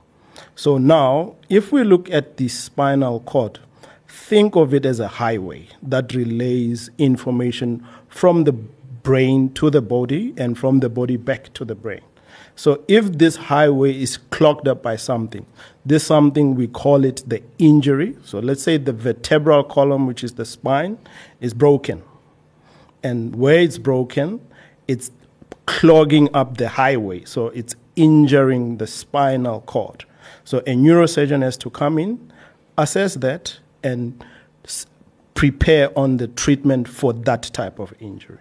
So 0.56 0.78
now, 0.78 1.36
if 1.50 1.74
we 1.74 1.84
look 1.84 2.10
at 2.10 2.38
the 2.38 2.48
spinal 2.48 3.20
cord, 3.22 3.60
think 4.08 4.56
of 4.56 4.74
it 4.74 4.86
as 4.86 5.02
a 5.02 5.10
highway 5.10 5.68
that 5.84 6.14
relays 6.14 6.90
information 6.98 7.86
from 8.08 8.46
the 8.46 8.54
brain 8.54 9.52
to 9.56 9.70
the 9.70 9.82
body 9.82 10.34
and 10.38 10.58
from 10.58 10.80
the 10.80 10.90
body 10.90 11.18
back 11.18 11.54
to 11.56 11.66
the 11.66 11.76
brain. 11.76 12.02
So 12.60 12.84
if 12.90 13.18
this 13.18 13.38
highway 13.38 13.98
is 13.98 14.18
clogged 14.18 14.68
up 14.68 14.84
by 14.84 14.98
something, 14.98 15.46
this 15.86 16.06
something 16.06 16.56
we 16.56 16.68
call 16.68 17.06
it 17.06 17.24
the 17.26 17.42
injury. 17.58 18.18
So 18.26 18.40
let's 18.40 18.62
say 18.62 18.76
the 18.76 18.92
vertebral 18.92 19.64
column, 19.64 20.08
which 20.08 20.26
is 20.26 20.34
the 20.34 20.44
spine, 20.44 20.98
is 21.40 21.54
broken. 21.54 22.04
And 23.02 23.34
where 23.34 23.60
it's 23.60 23.78
broken, 23.78 24.42
it's 24.90 25.10
clogging 25.68 26.28
up 26.34 26.58
the 26.58 26.68
highway. 26.68 27.24
So 27.24 27.48
it's 27.48 27.78
injuring 27.96 28.76
the 28.76 28.88
spinal 28.88 29.62
cord. 29.62 30.04
So 30.44 30.58
a 30.58 30.76
neurosurgeon 30.76 31.42
has 31.42 31.56
to 31.60 31.70
come 31.70 31.98
in, 31.98 32.34
assess 32.78 33.14
that, 33.14 33.58
and 33.86 34.22
prepare 35.34 35.98
on 35.98 36.18
the 36.18 36.28
treatment 36.28 36.90
for 36.90 37.14
that 37.14 37.44
type 37.54 37.80
of 37.80 37.94
injury. 38.02 38.40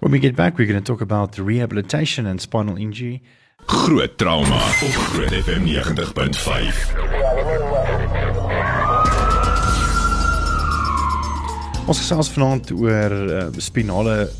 When 0.00 0.12
we 0.12 0.18
get 0.18 0.34
back, 0.34 0.56
we're 0.56 0.66
going 0.66 0.82
to 0.82 0.92
talk 0.92 1.02
about 1.02 1.36
rehabilitation 1.36 2.24
and 2.26 2.40
spinal 2.40 2.78
injury. 2.78 3.20
Groot 3.66 4.16
trauma 4.16 4.56
op 4.56 4.94
Groot 5.12 5.28
FM 5.44 5.66
90.5. 5.68 6.96
Ons 11.84 11.98
gesels 12.00 12.32
vanaand 12.32 12.72
oor 12.72 13.12
uh, 13.12 13.44
spinale 13.60 14.16
uh, 14.24 14.30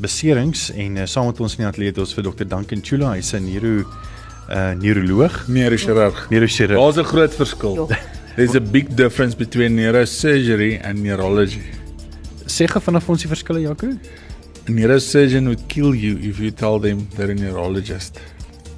beserings 0.00 0.70
en 0.72 0.96
uh, 0.96 1.04
saam 1.04 1.28
met 1.28 1.44
ons 1.44 1.58
in 1.58 1.66
die 1.66 1.68
ateljee 1.68 1.92
ons 2.00 2.16
vir 2.16 2.24
Dr. 2.30 2.48
Duncan 2.48 2.80
Chula, 2.80 3.12
hy's 3.12 3.34
'n 3.36 3.44
neuro 3.50 3.84
uh, 3.84 4.72
neuroloog, 4.80 5.44
neurochirurg. 5.52 6.24
Neurochirurg. 6.32 6.80
Daar's 6.80 6.96
'n 6.96 7.04
groot 7.12 7.34
verskil. 7.36 7.84
There's 8.36 8.56
a 8.56 8.64
big 8.64 8.96
difference 8.96 9.36
between 9.36 9.76
neurosurgery 9.76 10.80
and 10.80 11.04
neurology. 11.04 11.68
Sê 12.48 12.64
gou 12.64 12.80
vanaf 12.80 13.08
ons 13.12 13.20
die 13.20 13.28
verskille, 13.28 13.60
Jaco? 13.60 13.92
A 14.66 14.70
neurosurgeon 14.70 15.48
would 15.48 15.68
kill 15.68 15.94
you 15.94 16.18
if 16.18 16.38
you 16.38 16.50
tell 16.50 16.78
them 16.78 17.08
they're 17.16 17.30
a 17.30 17.34
neurologist. 17.34 18.20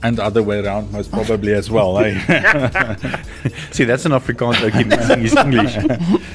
And 0.03 0.19
the 0.19 0.25
other 0.25 0.43
way 0.43 0.61
around, 0.61 0.93
most 0.93 1.11
probably 1.11 1.55
as 1.55 1.71
well, 1.71 1.99
eh? 1.99 2.13
See, 3.71 3.85
that's 3.85 4.05
an 4.05 4.13
Afrikaans 4.13 4.63
ook 4.63 4.75
in 4.75 4.93
English. 4.93 5.77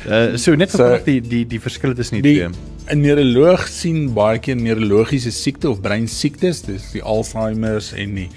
Uh, 0.07 0.37
so 0.37 0.55
net 0.55 0.71
so, 0.71 0.97
die 1.05 1.19
die 1.21 1.43
die 1.45 1.59
verskille 1.61 1.93
tussen 1.93 2.21
die 2.21 2.23
twee. 2.23 2.49
'n 2.89 3.01
Neuroloog 3.05 3.67
sien 3.69 4.07
baie 4.17 4.39
keer 4.41 4.57
neurologiese 4.57 5.29
siekte 5.29 5.69
of 5.69 5.81
brein 5.85 6.07
siektes, 6.09 6.63
dis 6.65 6.87
die 6.95 7.03
Alzheimer's 7.05 7.91
en 7.93 8.15
die 8.17 8.29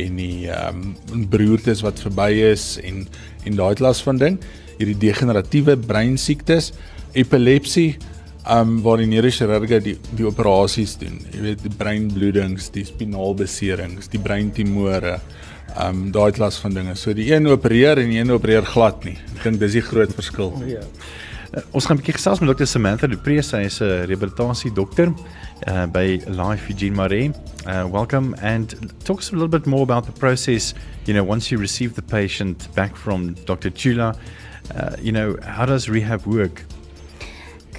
en 0.00 0.16
die 0.16 0.48
ehm 0.48 0.94
um, 1.12 1.26
broertes 1.28 1.82
wat 1.84 2.00
verby 2.00 2.30
is 2.48 2.78
en 2.80 3.04
en 3.44 3.56
daai 3.58 3.74
klas 3.76 4.00
van 4.04 4.20
ding, 4.20 4.38
hierdie 4.78 4.96
degeneratiewe 5.04 5.76
brein 5.76 6.16
siektes, 6.20 6.72
epilepsie, 7.12 7.98
um 8.50 8.80
waar 8.82 8.98
die 8.98 9.08
neurochirurge 9.10 9.80
die 9.84 9.96
die 10.16 10.26
operasies 10.26 10.96
doen. 11.00 11.20
Jy 11.30 11.42
weet 11.44 11.64
die 11.64 11.72
breinbloedings, 11.78 12.70
die 12.74 12.84
spinaalbeserings, 12.88 14.10
die 14.10 14.20
breintumore, 14.22 15.18
um 15.78 16.08
daai 16.14 16.30
klas 16.34 16.58
van 16.62 16.74
dinge. 16.74 16.96
So 16.98 17.14
die 17.14 17.30
een 17.30 17.46
opereer 17.50 18.02
en 18.02 18.10
die 18.10 18.18
een 18.18 18.32
opereer 18.34 18.66
glad 18.66 19.04
nie. 19.06 19.18
Ek 19.36 19.44
dink 19.46 19.60
dis 19.62 19.78
die 19.78 19.84
groot 19.86 20.14
verskil. 20.16 20.54
Ja. 20.66 20.82
Uh, 21.50 21.62
ons 21.74 21.86
gaan 21.86 21.96
'n 21.96 22.00
bietjie 22.00 22.14
gesels 22.14 22.38
met 22.38 22.48
dokter 22.48 22.66
Samantha 22.66 23.06
Dupree, 23.06 23.42
sy 23.42 23.64
is 23.66 23.80
'n 23.80 24.06
rehabilitasie 24.06 24.70
dokter 24.70 25.12
uh, 25.66 25.86
by 25.86 26.22
Life 26.26 26.70
Eugene 26.70 26.94
Maree. 26.94 27.32
Uh, 27.66 27.86
welcome 27.90 28.34
and 28.40 28.76
talk 29.04 29.18
us 29.18 29.32
a 29.32 29.34
little 29.34 29.48
bit 29.48 29.66
more 29.66 29.82
about 29.82 30.06
the 30.06 30.12
process, 30.12 30.74
you 31.06 31.12
know, 31.12 31.24
once 31.24 31.50
you 31.50 31.60
receive 31.60 31.94
the 31.94 32.02
patient 32.02 32.68
back 32.74 32.94
from 32.94 33.34
Dr. 33.46 33.70
Chula, 33.70 34.14
uh, 34.76 34.96
you 35.02 35.10
know, 35.10 35.36
how 35.42 35.66
does 35.66 35.88
rehab 35.88 36.24
work? 36.24 36.64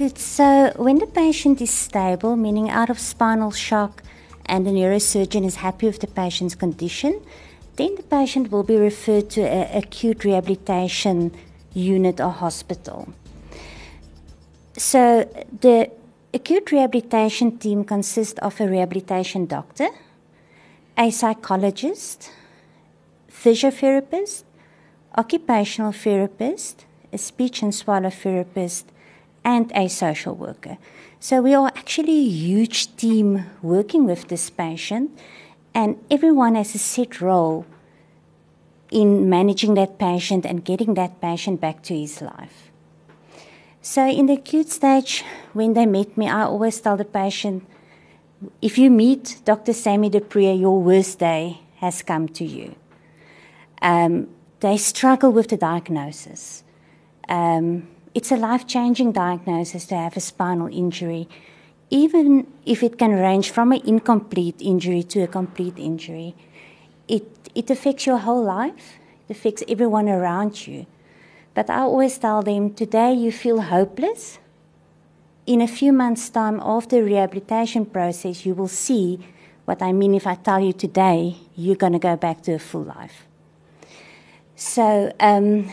Good. 0.02 0.18
So, 0.18 0.74
when 0.78 0.98
the 0.98 1.06
patient 1.06 1.62
is 1.62 1.70
stable, 1.70 2.36
meaning 2.36 2.72
out 2.72 2.90
of 2.90 2.98
spinal 2.98 3.52
shock, 3.52 4.02
and 4.48 4.66
the 4.66 4.72
neurosurgeon 4.72 5.46
is 5.46 5.58
happy 5.58 5.86
with 5.86 6.00
the 6.00 6.08
patient's 6.08 6.56
condition, 6.56 7.22
then 7.76 7.94
the 7.94 8.02
patient 8.02 8.52
will 8.52 8.64
be 8.64 8.78
referred 8.78 9.30
to 9.36 9.42
an 9.42 9.78
acute 9.78 10.24
rehabilitation 10.24 11.32
unit 11.74 12.20
or 12.20 12.32
hospital. 12.32 13.14
So, 14.76 15.30
the 15.62 15.92
acute 16.34 16.72
rehabilitation 16.72 17.60
team 17.60 17.84
consists 17.84 18.40
of 18.40 18.60
a 18.60 18.68
rehabilitation 18.68 19.46
doctor, 19.46 19.90
a 20.98 21.12
psychologist, 21.12 22.32
physiotherapist, 23.30 24.46
occupational 25.16 25.92
therapist, 25.92 26.86
a 27.14 27.20
speech 27.20 27.62
and 27.62 27.76
swallow 27.76 28.10
therapist, 28.10 28.92
and 29.44 29.72
a 29.76 29.88
social 29.88 30.36
worker. 30.36 30.78
So 31.20 31.42
we 31.42 31.54
are 31.54 31.68
actually 31.68 32.18
a 32.20 32.30
huge 32.30 32.96
team 32.96 33.46
working 33.62 34.06
with 34.06 34.28
this 34.28 34.50
patient, 34.50 35.12
and 35.74 35.98
everyone 36.10 36.56
has 36.56 36.76
a 36.76 36.80
set 36.80 37.22
role 37.22 37.66
in 38.90 39.30
managing 39.30 39.76
that 39.76 39.98
patient 39.98 40.46
and 40.46 40.66
getting 40.66 40.96
that 40.96 41.22
patient 41.22 41.62
back 41.62 41.82
to 41.84 41.98
his 41.98 42.22
life. 42.22 42.72
So, 43.82 44.08
in 44.08 44.28
the 44.28 44.34
acute 44.34 44.70
stage, 44.70 45.24
when 45.54 45.74
they 45.74 45.88
meet 45.88 46.16
me, 46.18 46.30
I 46.30 46.44
always 46.44 46.80
tell 46.80 46.98
the 46.98 47.06
patient 47.06 47.66
if 48.62 48.78
you 48.78 48.90
meet 48.90 49.42
Dr. 49.46 49.74
Sammy 49.74 50.10
Dupree, 50.10 50.54
your 50.54 50.82
worst 50.82 51.20
day 51.20 51.62
has 51.78 52.02
come 52.02 52.28
to 52.30 52.46
you. 52.46 52.76
Um, 53.82 54.28
they 54.60 54.78
struggle 54.78 55.32
with 55.32 55.50
the 55.50 55.58
diagnosis. 55.58 56.64
Um, 57.30 57.88
it's 58.14 58.32
a 58.32 58.36
life 58.36 58.68
changing 58.68 59.12
diagnosis 59.12 59.86
to 59.86 59.96
have 59.96 60.18
a 60.18 60.20
spinal 60.20 60.68
injury, 60.68 61.28
even 61.90 62.48
if 62.66 62.84
it 62.84 62.98
can 62.98 63.12
range 63.12 63.52
from 63.52 63.72
an 63.72 63.82
incomplete 63.86 64.62
injury 64.62 65.04
to 65.04 65.22
a 65.22 65.28
complete 65.28 65.78
injury. 65.78 66.36
It, 67.08 67.26
it 67.56 67.70
affects 67.70 68.06
your 68.06 68.18
whole 68.18 68.44
life, 68.44 68.98
it 69.28 69.38
affects 69.38 69.64
everyone 69.68 70.10
around 70.10 70.68
you. 70.68 70.86
But 71.54 71.70
I 71.70 71.80
always 71.80 72.18
tell 72.18 72.42
them 72.42 72.74
today 72.74 73.14
you 73.14 73.32
feel 73.32 73.62
hopeless. 73.62 74.40
In 75.46 75.62
a 75.62 75.68
few 75.68 75.92
months' 75.92 76.30
time, 76.30 76.62
after 76.64 76.98
the 76.98 77.04
rehabilitation 77.04 77.86
process, 77.86 78.46
you 78.46 78.54
will 78.54 78.70
see 78.70 79.20
what 79.66 79.82
I 79.82 79.92
mean 79.92 80.16
if 80.16 80.28
I 80.28 80.36
tell 80.36 80.60
you 80.60 80.74
today 80.74 81.36
you're 81.56 81.76
going 81.76 81.94
to 81.94 82.00
go 82.00 82.16
back 82.16 82.42
to 82.44 82.54
a 82.54 82.60
full 82.60 82.84
life. 82.84 83.26
So, 84.56 85.12
um, 85.20 85.72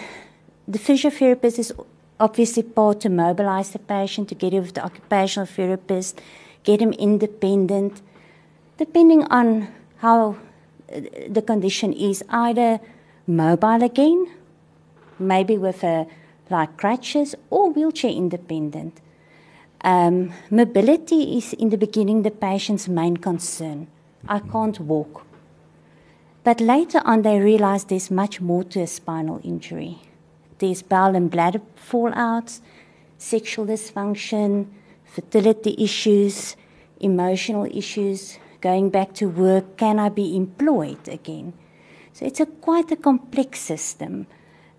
the 0.66 0.78
physiotherapist 0.78 1.58
is 1.58 1.72
obviously 2.20 2.62
part 2.62 3.00
to 3.00 3.08
mobilize 3.08 3.70
the 3.70 3.78
patient 3.78 4.28
to 4.28 4.34
get 4.34 4.52
him 4.52 4.62
with 4.62 4.74
the 4.74 4.84
occupational 4.84 5.46
therapist, 5.46 6.20
get 6.64 6.80
him 6.80 6.92
independent, 6.92 8.02
depending 8.76 9.24
on 9.24 9.68
how 9.98 10.36
uh, 10.92 11.00
the 11.28 11.42
condition 11.42 11.92
is, 11.92 12.24
either 12.30 12.80
mobile 13.26 13.82
again, 13.82 14.30
maybe 15.18 15.56
with 15.56 15.84
a 15.84 16.06
like 16.50 16.76
crutches 16.76 17.34
or 17.50 17.70
wheelchair 17.70 18.10
independent. 18.10 19.00
Um, 19.82 20.32
mobility 20.50 21.36
is 21.36 21.52
in 21.52 21.68
the 21.68 21.76
beginning 21.76 22.22
the 22.22 22.30
patient's 22.30 22.88
main 22.88 23.16
concern. 23.18 23.86
I 24.26 24.40
can't 24.40 24.80
walk. 24.80 25.24
But 26.42 26.60
later 26.60 27.02
on, 27.04 27.22
they 27.22 27.38
realize 27.38 27.84
there's 27.84 28.10
much 28.10 28.40
more 28.40 28.64
to 28.64 28.80
a 28.80 28.86
spinal 28.86 29.40
injury. 29.44 29.98
There's 30.58 30.82
bowel 30.82 31.14
and 31.14 31.30
bladder 31.30 31.60
fallouts, 31.90 32.60
sexual 33.16 33.66
dysfunction, 33.66 34.66
fertility 35.04 35.74
issues, 35.78 36.56
emotional 37.00 37.66
issues, 37.66 38.38
going 38.60 38.90
back 38.90 39.14
to 39.14 39.28
work, 39.28 39.76
can 39.76 39.98
I 39.98 40.08
be 40.08 40.36
employed 40.36 41.08
again? 41.08 41.52
So 42.12 42.26
it's 42.26 42.40
a 42.40 42.46
quite 42.46 42.90
a 42.90 42.96
complex 42.96 43.60
system. 43.60 44.26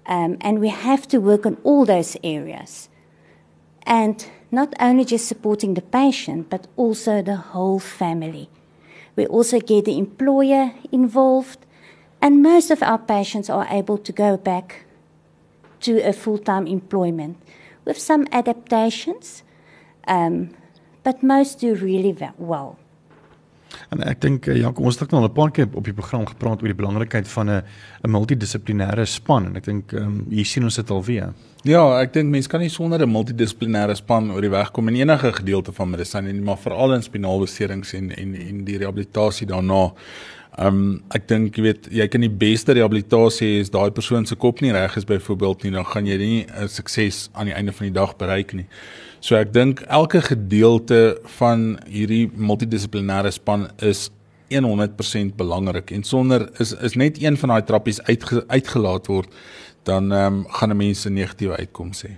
Um, 0.06 0.38
and 0.42 0.60
we 0.60 0.70
have 0.70 1.08
to 1.10 1.20
work 1.20 1.46
on 1.46 1.58
all 1.64 1.86
those 1.86 2.18
areas. 2.24 2.90
And 3.84 4.26
not 4.52 4.74
only 4.80 5.06
just 5.06 5.28
supporting 5.28 5.76
the 5.76 5.82
patient, 5.82 6.50
but 6.50 6.68
also 6.76 7.22
the 7.22 7.36
whole 7.36 7.80
family. 7.80 8.50
We 9.16 9.28
also 9.28 9.60
get 9.60 9.86
the 9.86 9.98
employer 9.98 10.74
involved, 10.92 11.66
and 12.22 12.42
most 12.42 12.72
of 12.72 12.82
our 12.82 12.98
patients 12.98 13.50
are 13.50 13.68
able 13.70 13.98
to 13.98 14.12
go 14.12 14.38
back 14.38 14.86
to 15.80 16.00
a 16.04 16.14
full 16.14 16.40
time 16.40 16.68
employment 16.68 17.38
with 17.86 17.98
some 17.98 18.28
adaptations, 18.32 19.44
um, 20.08 20.50
but 21.04 21.22
most 21.24 21.60
do 21.60 21.74
really 21.74 22.16
well. 22.38 22.78
En 23.90 24.02
ek 24.06 24.22
dink 24.22 24.48
eh, 24.50 24.60
ja, 24.60 24.72
ons 24.76 24.98
het 24.98 25.04
ook 25.04 25.12
nog 25.12 25.30
'n 25.30 25.34
paar 25.34 25.52
keer 25.52 25.68
op 25.74 25.84
die 25.84 25.94
program 25.94 26.26
gepraat 26.26 26.62
oor 26.62 26.72
die 26.72 26.82
belangrikheid 26.82 27.28
van 27.28 27.50
'n 27.50 27.64
'n 28.04 28.12
multidissiplinêre 28.12 29.06
span 29.06 29.46
en 29.46 29.56
ek 29.56 29.66
dink 29.66 29.94
ehm 29.94 30.04
um, 30.04 30.26
hier 30.30 30.46
sien 30.46 30.64
ons 30.64 30.76
dit 30.76 30.90
alweer. 30.90 31.34
Ja, 31.64 32.02
ek 32.02 32.14
dink 32.14 32.30
mense 32.30 32.50
kan 32.50 32.60
nie 32.60 32.70
sonder 32.70 33.02
'n 33.02 33.12
multidissiplinêre 33.12 33.96
span 33.96 34.32
oor 34.32 34.42
die 34.42 34.50
weg 34.50 34.72
kom 34.72 34.88
in 34.88 34.96
enige 34.96 35.34
gedeelte 35.34 35.72
van 35.72 35.90
medisyne 35.90 36.32
nie, 36.32 36.42
maar 36.42 36.58
veral 36.58 36.94
in 36.94 37.02
spinalbeserings 37.02 37.94
en 37.94 38.12
en 38.12 38.36
en 38.36 38.64
die 38.64 38.78
rehabilitasie 38.78 39.48
daarna. 39.48 39.92
Ehm 40.58 40.68
um, 40.68 41.04
ek 41.14 41.28
dink 41.30 41.58
jy 41.58 41.64
weet 41.64 41.88
jy 41.94 42.08
kan 42.10 42.24
die 42.26 42.32
beste 42.42 42.74
rehabilitasie 42.74 43.60
as 43.62 43.70
daai 43.70 43.92
persoon 43.94 44.26
se 44.26 44.36
kop 44.36 44.64
nie 44.66 44.72
reg 44.74 44.96
is 44.98 45.06
byvoorbeeld 45.06 45.64
nie, 45.64 45.72
dan 45.72 45.86
gaan 45.86 46.08
jy 46.10 46.18
nie 46.18 46.46
'n 46.48 46.68
sukses 46.68 47.30
aan 47.34 47.46
die 47.46 47.54
einde 47.54 47.72
van 47.72 47.88
die 47.88 47.94
dag 47.94 48.16
bereik 48.18 48.54
nie. 48.54 48.66
So 49.22 49.36
ek 49.36 49.54
dink 49.54 49.82
elke 49.88 50.22
gedeelte 50.22 51.20
van 51.38 51.78
hierdie 51.86 52.32
multidissiplinêre 52.36 53.32
span 53.32 53.70
is 53.78 54.10
100% 54.50 55.36
belangrik 55.38 55.92
en 55.92 56.04
sonder 56.04 56.50
is 56.60 56.74
is 56.74 56.96
net 56.96 57.22
een 57.22 57.38
van 57.38 57.50
daai 57.50 57.64
trappies 57.64 58.02
uitge, 58.02 58.44
uitgelaat 58.48 59.08
word 59.08 59.30
dan 59.84 60.12
ehm 60.12 60.34
um, 60.34 60.46
gaan 60.50 60.72
'n 60.72 60.78
mens 60.78 61.06
'n 61.06 61.14
negatiewe 61.14 61.58
uitkoms 61.58 62.04
hê. 62.04 62.16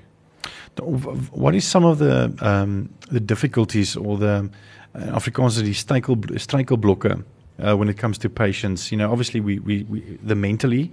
What 1.32 1.54
is 1.54 1.70
some 1.70 1.86
of 1.86 1.98
the 1.98 2.32
um 2.42 2.90
the 3.12 3.26
difficulties 3.26 3.96
or 3.96 4.18
the 4.18 4.50
uh, 4.96 5.16
Afrikaans 5.16 5.62
die 5.64 5.74
struikel 5.74 6.18
struikelblokke 6.36 7.18
uh, 7.62 7.76
when 7.76 7.90
it 7.90 7.98
comes 7.98 8.18
to 8.20 8.30
patients, 8.30 8.92
you 8.92 8.98
know, 8.98 9.12
obviously 9.12 9.40
we 9.40 9.60
we, 9.60 9.84
we 9.84 10.20
the 10.24 10.36
mentally 10.36 10.92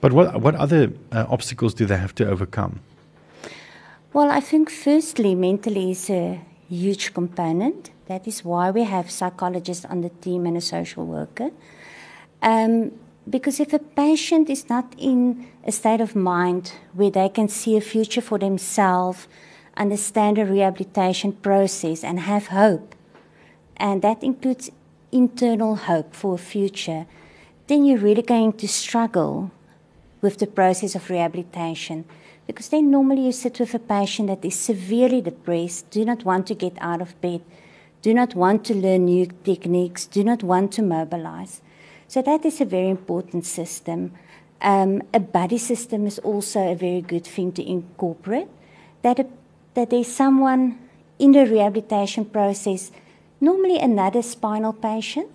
but 0.00 0.12
what 0.12 0.40
what 0.40 0.54
other 0.54 0.92
uh, 1.12 1.26
obstacles 1.28 1.74
do 1.74 1.86
they 1.86 1.96
have 1.96 2.14
to 2.14 2.26
overcome? 2.26 2.80
Well, 4.12 4.30
I 4.30 4.40
think 4.40 4.70
firstly, 4.70 5.34
mentally 5.34 5.90
is 5.90 6.10
a 6.10 6.40
huge 6.68 7.12
component. 7.14 7.90
That 8.06 8.26
is 8.26 8.44
why 8.44 8.70
we 8.70 8.84
have 8.84 9.10
psychologists 9.10 9.84
on 9.84 10.00
the 10.00 10.08
team 10.08 10.46
and 10.46 10.56
a 10.56 10.60
social 10.60 11.04
worker. 11.06 11.50
Um, 12.42 12.92
because 13.28 13.60
if 13.60 13.72
a 13.72 13.78
patient 13.78 14.48
is 14.50 14.68
not 14.68 14.94
in 14.98 15.46
a 15.64 15.70
state 15.70 16.00
of 16.00 16.16
mind 16.16 16.72
where 16.94 17.10
they 17.10 17.28
can 17.28 17.48
see 17.48 17.76
a 17.76 17.80
future 17.80 18.22
for 18.22 18.38
themselves, 18.38 19.28
understand 19.76 20.38
a 20.38 20.46
rehabilitation 20.46 21.32
process, 21.32 22.02
and 22.02 22.20
have 22.20 22.46
hope, 22.46 22.94
and 23.76 24.02
that 24.02 24.24
includes 24.24 24.70
internal 25.12 25.76
hope 25.76 26.14
for 26.14 26.34
a 26.34 26.38
future, 26.38 27.06
then 27.66 27.84
you're 27.84 27.98
really 27.98 28.22
going 28.22 28.52
to 28.54 28.68
struggle 28.68 29.50
with 30.20 30.38
the 30.38 30.46
process 30.46 30.94
of 30.94 31.08
rehabilitation 31.08 32.04
because 32.46 32.68
then 32.68 32.90
normally 32.90 33.26
you 33.26 33.32
sit 33.32 33.60
with 33.60 33.74
a 33.74 33.78
patient 33.78 34.28
that 34.28 34.44
is 34.44 34.58
severely 34.58 35.20
depressed, 35.20 35.88
do 35.90 36.04
not 36.04 36.24
want 36.24 36.48
to 36.48 36.54
get 36.54 36.76
out 36.80 37.00
of 37.00 37.20
bed, 37.20 37.40
do 38.02 38.12
not 38.12 38.34
want 38.34 38.64
to 38.64 38.74
learn 38.74 39.04
new 39.04 39.26
techniques, 39.44 40.06
do 40.06 40.24
not 40.24 40.42
want 40.42 40.72
to 40.72 40.82
mobilize. 40.82 41.62
So 42.08 42.22
that 42.22 42.44
is 42.44 42.60
a 42.60 42.64
very 42.64 42.88
important 42.88 43.46
system. 43.46 44.12
Um, 44.60 45.02
a 45.14 45.20
buddy 45.20 45.58
system 45.58 46.08
is 46.08 46.18
also 46.18 46.72
a 46.72 46.74
very 46.74 47.02
good 47.02 47.24
thing 47.24 47.52
to 47.52 47.62
incorporate. 47.64 48.48
That, 49.02 49.20
a, 49.20 49.26
that 49.74 49.90
there's 49.90 50.08
someone 50.08 50.76
in 51.20 51.30
the 51.30 51.46
rehabilitation 51.46 52.24
process, 52.24 52.90
normally 53.40 53.78
another 53.78 54.22
spinal 54.22 54.72
patient. 54.72 55.30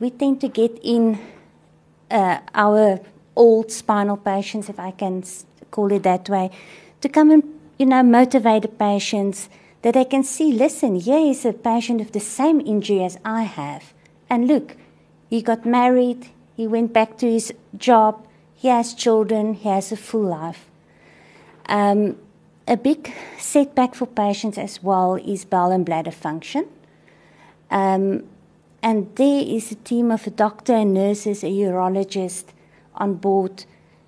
We 0.00 0.10
tend 0.10 0.40
to 0.40 0.48
get 0.48 0.78
in 0.82 1.18
uh, 2.10 2.38
our 2.54 3.00
old 3.36 3.70
spinal 3.70 4.16
patients, 4.16 4.68
if 4.68 4.78
I 4.78 4.90
can 4.90 5.24
call 5.70 5.92
it 5.92 6.02
that 6.02 6.28
way, 6.28 6.50
to 7.00 7.08
come 7.08 7.30
and 7.30 7.42
you 7.78 7.86
know 7.86 8.02
motivate 8.02 8.62
the 8.62 8.68
patients 8.68 9.48
that 9.82 9.94
they 9.94 10.04
can 10.04 10.24
see. 10.24 10.52
Listen, 10.52 10.96
here 10.96 11.18
is 11.18 11.44
a 11.44 11.52
patient 11.52 12.00
with 12.00 12.12
the 12.12 12.20
same 12.20 12.60
injury 12.60 13.04
as 13.04 13.18
I 13.24 13.42
have, 13.42 13.92
and 14.28 14.46
look, 14.46 14.76
he 15.30 15.40
got 15.42 15.64
married, 15.64 16.28
he 16.56 16.66
went 16.66 16.92
back 16.92 17.16
to 17.18 17.30
his 17.30 17.52
job, 17.76 18.26
he 18.54 18.68
has 18.68 18.94
children, 18.94 19.54
he 19.54 19.68
has 19.68 19.92
a 19.92 19.96
full 19.96 20.24
life. 20.24 20.66
Um, 21.66 22.16
a 22.68 22.76
big 22.76 23.12
setback 23.38 23.94
for 23.94 24.06
patients 24.06 24.58
as 24.58 24.82
well 24.82 25.14
is 25.16 25.44
bowel 25.44 25.72
and 25.72 25.84
bladder 25.86 26.10
function. 26.10 26.66
Um, 27.72 28.22
and 28.82 29.08
there 29.16 29.42
is 29.42 29.72
a 29.72 29.76
team 29.76 30.12
of 30.12 30.26
a 30.26 30.30
doctor 30.30 30.74
and 30.74 30.94
nurses, 30.94 31.42
a 31.42 31.50
urologist 31.50 32.44
on 32.94 33.14
board 33.14 33.64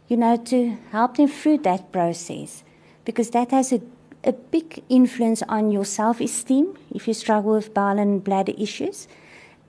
you 0.09 0.17
know, 0.17 0.37
to 0.37 0.77
help 0.93 1.17
them 1.17 1.29
through 1.29 1.59
that 1.59 1.91
process 1.93 2.63
because 3.05 3.31
that 3.31 3.51
has 3.51 3.73
a, 3.73 3.81
a 4.25 4.33
big 4.33 4.83
influence 4.89 5.43
on 5.49 5.71
your 5.71 5.85
self 5.85 6.21
esteem 6.21 6.77
if 6.95 7.09
you 7.09 7.15
struggle 7.15 7.53
with 7.53 7.73
bowel 7.75 7.99
and 7.99 8.23
bladder 8.23 8.53
issues. 8.59 9.09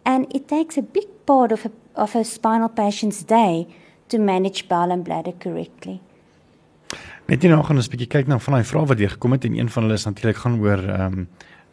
And 0.05 0.33
it 0.35 0.47
takes 0.47 0.77
a 0.77 0.81
big 0.81 1.07
part 1.25 1.51
of 1.51 1.65
a, 1.65 1.71
of 1.95 2.15
a 2.15 2.23
spinal 2.23 2.69
patient's 2.69 3.23
day 3.23 3.67
to 4.09 4.19
manage 4.19 4.67
bowel 4.67 4.91
and 4.91 5.03
bladder 5.03 5.33
correctly. 5.39 6.01
Net 7.25 7.41
nou 7.49 7.63
gaan 7.65 7.79
ons 7.81 7.87
'n 7.87 7.91
bietjie 7.95 8.11
kyk 8.13 8.27
na 8.29 8.37
van 8.37 8.53
daai 8.53 8.67
vrae 8.69 8.85
wat 8.85 8.99
jy 9.01 9.07
gekom 9.09 9.33
het 9.33 9.45
en 9.45 9.55
een 9.57 9.69
van 9.69 9.83
hulle 9.83 9.97
is 9.97 10.05
natuurlik 10.05 10.37
gaan 10.37 10.59
oor 10.61 10.77
ehm 10.77 11.13
um, 11.13 11.27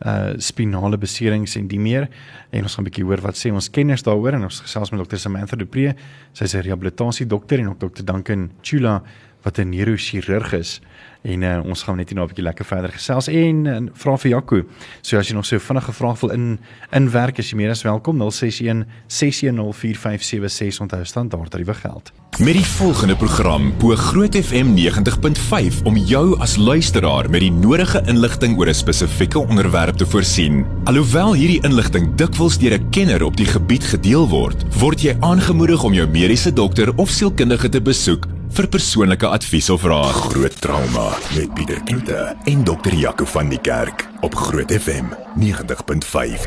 uh 0.05 0.35
spinale 0.39 0.99
beserings 0.99 1.57
en 1.57 1.69
die 1.69 1.81
meer. 1.81 2.09
En 2.51 2.63
ons 2.63 2.75
gaan 2.75 2.85
'n 2.85 2.91
bietjie 2.91 3.05
hoor 3.05 3.21
wat 3.21 3.35
sê 3.35 3.53
ons 3.53 3.71
kenners 3.71 4.03
daaroor 4.03 4.35
en 4.35 4.45
ons 4.45 4.61
gesels 4.61 4.91
met 4.91 5.01
dokter 5.01 5.19
Samantha 5.19 5.57
Dupree 5.57 5.95
sy's 6.33 6.55
'n 6.55 6.63
rehabilitasie 6.63 7.27
dokter 7.27 7.59
en 7.59 7.69
ook 7.69 7.81
dokter 7.81 8.05
Duncan 8.05 8.51
Chula 8.63 9.03
wat 9.43 9.59
'n 9.59 9.69
neurochirurg 9.69 10.53
is 10.53 10.81
en 11.23 11.43
uh, 11.43 11.61
ons 11.65 11.83
gaan 11.83 11.97
net 11.97 12.11
hier 12.11 12.19
nou 12.19 12.27
'n 12.27 12.33
bietjie 12.35 12.45
lekker 12.45 12.65
verder 12.65 12.91
gesels 12.91 13.29
en, 13.29 13.67
en 13.67 13.91
vra 13.95 14.17
vir 14.17 14.31
Jaco. 14.31 14.63
So 15.03 15.19
as 15.19 15.29
jy 15.29 15.35
nog 15.35 15.47
so 15.47 15.59
vinnige 15.59 15.93
vrae 15.93 16.17
wil 16.21 16.31
in 16.31 16.59
inwerk, 16.91 17.39
is 17.39 17.51
jy 17.51 17.57
meer 17.57 17.71
as 17.71 17.83
welkom 17.83 18.19
061 18.19 18.85
6104576 19.07 20.81
onthou 20.81 21.05
standaard 21.05 21.51
tariewe 21.51 21.75
geld. 21.75 22.13
Met 22.39 22.55
die 22.55 22.67
volgende 22.67 23.17
program 23.17 23.73
bo 23.79 23.95
Groot 23.95 24.35
FM 24.35 24.75
90.5 24.75 25.83
om 25.85 25.97
jou 25.97 26.39
as 26.41 26.57
luisteraar 26.57 27.31
met 27.31 27.41
die 27.41 27.53
nodige 27.53 28.03
inligting 28.07 28.59
oor 28.59 28.69
'n 28.69 28.75
spesifieke 28.75 29.39
onderwerp 29.39 29.97
te 29.97 30.07
voorsien. 30.07 30.67
Alhoewel 30.85 31.35
hierdie 31.35 31.63
inligting 31.63 32.15
dikwels 32.15 32.59
deur 32.59 32.79
'n 32.79 32.91
kenner 32.91 33.23
op 33.23 33.37
die 33.37 33.47
gebied 33.47 33.85
gedeel 33.85 34.29
word, 34.29 34.65
word 34.79 35.01
jy 35.01 35.17
aangemoedig 35.21 35.83
om 35.85 35.93
jou 35.93 36.09
mediese 36.09 36.53
dokter 36.53 36.97
of 36.97 37.11
sielkundige 37.11 37.69
te 37.69 37.81
besoek 37.81 38.27
vir 38.53 38.67
persoonlike 38.69 39.29
advies 39.33 39.71
of 39.73 39.85
raad. 39.89 40.17
Groot 40.29 40.57
trauma 40.61 41.07
met 41.33 41.53
Pieter 41.57 41.79
Kloete 41.89 42.37
en 42.51 42.65
dokter 42.65 42.93
Jaco 42.93 43.25
van 43.25 43.49
die 43.49 43.61
Kerk 43.61 44.05
op 44.21 44.35
Groot 44.37 44.73
FM 44.73 45.15
90.5. 45.41 46.45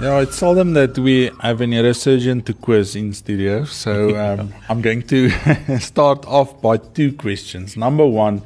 Yeah, 0.00 0.20
it's 0.20 0.36
seldom 0.36 0.74
that 0.74 0.98
we 0.98 1.30
have 1.38 1.62
a 1.62 1.66
neurosurgeon 1.66 2.42
to 2.44 2.52
quiz 2.52 2.96
in 2.96 3.14
studio. 3.14 3.64
So 3.64 4.16
um, 4.16 4.52
I'm 4.68 4.82
going 4.82 5.02
to 5.06 5.30
start 5.78 6.26
off 6.26 6.60
by 6.60 6.76
two 6.76 7.12
questions. 7.12 7.76
Number 7.76 8.04
one, 8.04 8.42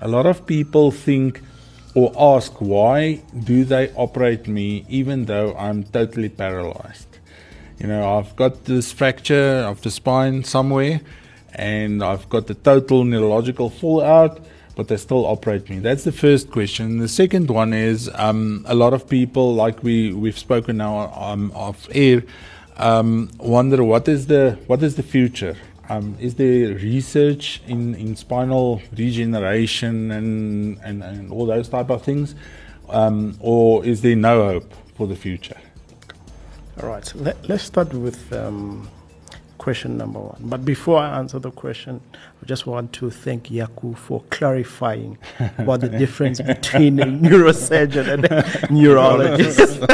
a 0.00 0.08
lot 0.08 0.24
of 0.24 0.46
people 0.46 0.90
think 0.90 1.42
or 1.94 2.10
ask 2.16 2.52
why 2.58 3.20
do 3.44 3.64
they 3.64 3.92
operate 3.96 4.48
me 4.48 4.86
even 4.88 5.26
though 5.26 5.54
I'm 5.56 5.84
totally 5.84 6.30
paralyzed? 6.30 7.09
You 7.80 7.86
know, 7.86 8.18
I've 8.18 8.36
got 8.36 8.66
this 8.66 8.92
fracture 8.92 9.64
of 9.66 9.80
the 9.80 9.90
spine 9.90 10.44
somewhere, 10.44 11.00
and 11.54 12.04
I've 12.04 12.28
got 12.28 12.46
the 12.46 12.54
total 12.54 13.04
neurological 13.04 13.70
fallout, 13.70 14.38
but 14.76 14.88
they 14.88 14.98
still 14.98 15.24
operate 15.24 15.70
me. 15.70 15.78
That's 15.78 16.04
the 16.04 16.12
first 16.12 16.50
question. 16.50 16.98
The 16.98 17.08
second 17.08 17.50
one 17.50 17.72
is 17.72 18.10
um, 18.14 18.64
a 18.68 18.74
lot 18.74 18.92
of 18.92 19.08
people, 19.08 19.54
like 19.54 19.82
we 19.82 20.12
we've 20.12 20.38
spoken 20.38 20.76
now 20.76 21.10
um, 21.14 21.52
off 21.54 21.88
air, 21.92 22.22
um, 22.76 23.30
wonder 23.38 23.82
what 23.82 24.08
is 24.08 24.26
the 24.26 24.58
what 24.66 24.82
is 24.82 24.96
the 24.96 25.02
future. 25.02 25.56
Um, 25.88 26.16
is 26.20 26.34
there 26.34 26.74
research 26.74 27.62
in, 27.66 27.96
in 27.96 28.14
spinal 28.14 28.80
regeneration 28.96 30.12
and, 30.12 30.78
and, 30.84 31.02
and 31.02 31.32
all 31.32 31.46
those 31.46 31.68
type 31.68 31.90
of 31.90 32.02
things, 32.02 32.36
um, 32.90 33.36
or 33.40 33.84
is 33.84 34.02
there 34.02 34.14
no 34.14 34.44
hope 34.44 34.72
for 34.94 35.08
the 35.08 35.16
future? 35.16 35.56
All 36.82 36.88
right. 36.88 37.04
So 37.04 37.18
let, 37.18 37.50
us 37.50 37.62
start 37.62 37.92
with 37.92 38.32
um, 38.32 38.88
question 39.58 39.98
number 39.98 40.18
one. 40.18 40.40
But 40.40 40.64
before 40.64 40.98
I 40.98 41.18
answer 41.18 41.38
the 41.38 41.50
question, 41.50 42.00
I 42.14 42.46
just 42.46 42.66
want 42.66 42.94
to 42.94 43.10
thank 43.10 43.48
Jaco 43.48 43.94
for 43.96 44.22
clarifying 44.30 45.18
what 45.64 45.82
the 45.82 45.90
difference 45.90 46.40
between 46.40 46.98
a 47.00 47.04
neurosurgeon 47.04 48.08
and 48.08 48.24
a 48.24 48.72
neurologist. 48.72 49.80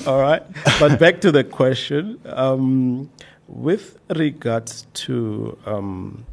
All 0.06 0.20
right. 0.20 0.42
But 0.78 0.98
back 0.98 1.20
to 1.20 1.30
the 1.30 1.44
question. 1.44 2.18
Um, 2.24 3.10
with 3.46 3.98
regards 4.08 4.86
to 4.94 5.58
um, 5.66 6.24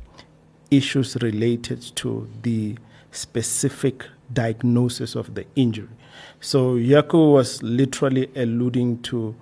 issues 0.71 1.17
related 1.21 1.81
to 1.95 2.29
the 2.43 2.77
specific 3.11 4.05
diagnosis 4.31 5.15
of 5.15 5.33
the 5.33 5.45
injury, 5.55 5.89
so 6.39 6.75
Jaco 6.75 7.33
was 7.33 7.61
literally 7.63 8.29
alluding 8.35 9.01
to 9.03 9.35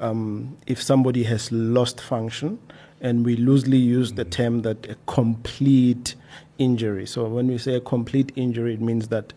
um, 0.00 0.56
if 0.66 0.80
somebody 0.82 1.24
has 1.24 1.50
lost 1.52 2.00
function, 2.00 2.58
and 3.00 3.24
we 3.24 3.36
loosely 3.36 3.76
use 3.78 4.12
the 4.12 4.24
term 4.24 4.62
that 4.62 4.88
a 4.88 4.96
complete 5.06 6.14
injury. 6.58 7.06
So 7.06 7.26
when 7.26 7.46
we 7.46 7.58
say 7.58 7.74
a 7.74 7.80
complete 7.80 8.32
injury, 8.36 8.74
it 8.74 8.80
means 8.80 9.08
that 9.08 9.32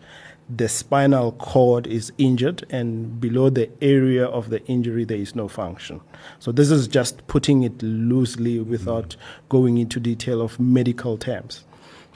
the 0.54 0.68
spinal 0.68 1.32
cord 1.32 1.86
is 1.86 2.12
injured, 2.18 2.66
and 2.70 3.20
below 3.20 3.48
the 3.48 3.70
area 3.80 4.26
of 4.26 4.50
the 4.50 4.64
injury, 4.66 5.04
there 5.04 5.16
is 5.16 5.34
no 5.34 5.48
function. 5.48 6.00
So 6.40 6.52
this 6.52 6.70
is 6.70 6.88
just 6.88 7.26
putting 7.26 7.62
it 7.62 7.82
loosely 7.82 8.58
without 8.60 9.16
going 9.48 9.78
into 9.78 10.00
detail 10.00 10.42
of 10.42 10.58
medical 10.60 11.16
terms. 11.16 11.64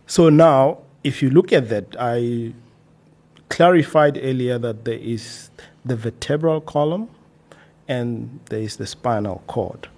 So 0.07 0.29
now, 0.29 0.79
if 1.05 1.23
you 1.23 1.31
look 1.31 1.53
at 1.53 1.69
that, 1.69 1.97
I 1.99 2.53
clarified 3.49 4.19
earlier 4.23 4.59
that 4.59 4.85
there 4.85 4.99
is 4.99 5.51
the 5.85 5.97
vertebral 5.97 6.61
column 6.61 7.09
and 7.89 8.41
there 8.47 8.61
is 8.61 8.77
the 8.77 8.87
spinal 8.87 9.43
cord. 9.47 9.89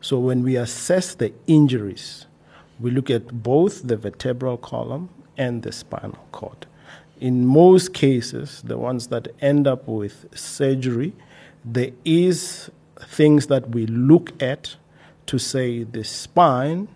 So 0.00 0.18
when 0.18 0.42
we 0.42 0.56
assess 0.56 1.14
the 1.14 1.32
injuries, 1.46 2.26
we 2.78 2.90
look 2.90 3.10
at 3.10 3.42
both 3.42 3.86
the 3.86 3.96
vertebral 3.96 4.56
column 4.56 5.08
and 5.36 5.62
the 5.62 5.72
spinal 5.72 6.26
cord. 6.32 6.66
In 7.20 7.46
most 7.46 7.94
cases, 7.94 8.62
the 8.62 8.78
ones 8.78 9.08
that 9.08 9.28
end 9.40 9.66
up 9.66 9.88
with 9.88 10.26
surgery, 10.36 11.14
there 11.64 11.92
is 12.04 12.70
things 13.00 13.46
that 13.46 13.70
we 13.70 13.86
look 13.86 14.40
at 14.42 14.76
to 15.26 15.38
say 15.38 15.82
the 15.82 16.04
spine 16.04 16.88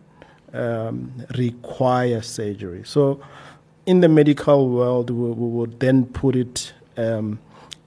um, 0.52 1.12
requires 1.36 2.26
surgery. 2.26 2.82
So 2.84 3.20
in 3.86 4.00
the 4.00 4.08
medical 4.08 4.68
world, 4.68 5.10
we, 5.10 5.30
we 5.30 5.46
would 5.48 5.80
then 5.80 6.06
put 6.06 6.36
it 6.36 6.72
um, 6.96 7.38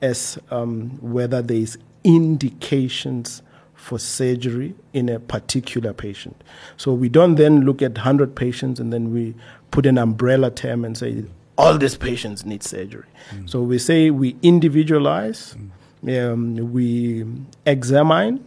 as 0.01 0.37
um, 0.51 0.89
whether 1.01 1.41
there 1.41 1.57
is 1.57 1.77
indications 2.03 3.41
for 3.75 3.99
surgery 3.99 4.73
in 4.93 5.09
a 5.09 5.19
particular 5.19 5.93
patient. 5.93 6.41
So 6.77 6.93
we 6.93 7.09
don't 7.09 7.35
then 7.35 7.61
look 7.61 7.81
at 7.81 7.91
100 7.93 8.35
patients 8.35 8.79
and 8.79 8.93
then 8.93 9.11
we 9.13 9.35
put 9.71 9.85
an 9.85 9.97
umbrella 9.97 10.51
term 10.51 10.85
and 10.85 10.97
say 10.97 11.25
all 11.57 11.77
these 11.77 11.97
patients 11.97 12.45
need 12.45 12.63
surgery. 12.63 13.05
Mm. 13.31 13.49
So 13.49 13.61
we 13.61 13.77
say 13.77 14.09
we 14.09 14.35
individualize, 14.41 15.55
mm. 16.03 16.31
um, 16.31 16.71
we 16.71 17.25
examine, 17.65 18.43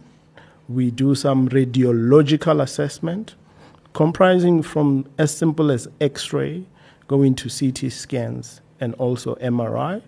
we 0.67 0.91
do 0.91 1.15
some 1.15 1.49
radiological 1.49 2.61
assessment 2.61 3.35
comprising 3.93 4.61
from 4.61 5.05
as 5.17 5.35
simple 5.35 5.71
as 5.71 5.87
x-ray 6.01 6.65
going 7.07 7.35
to 7.35 7.49
CT 7.49 7.91
scans 7.91 8.61
and 8.79 8.93
also 8.95 9.35
MRI. 9.35 10.01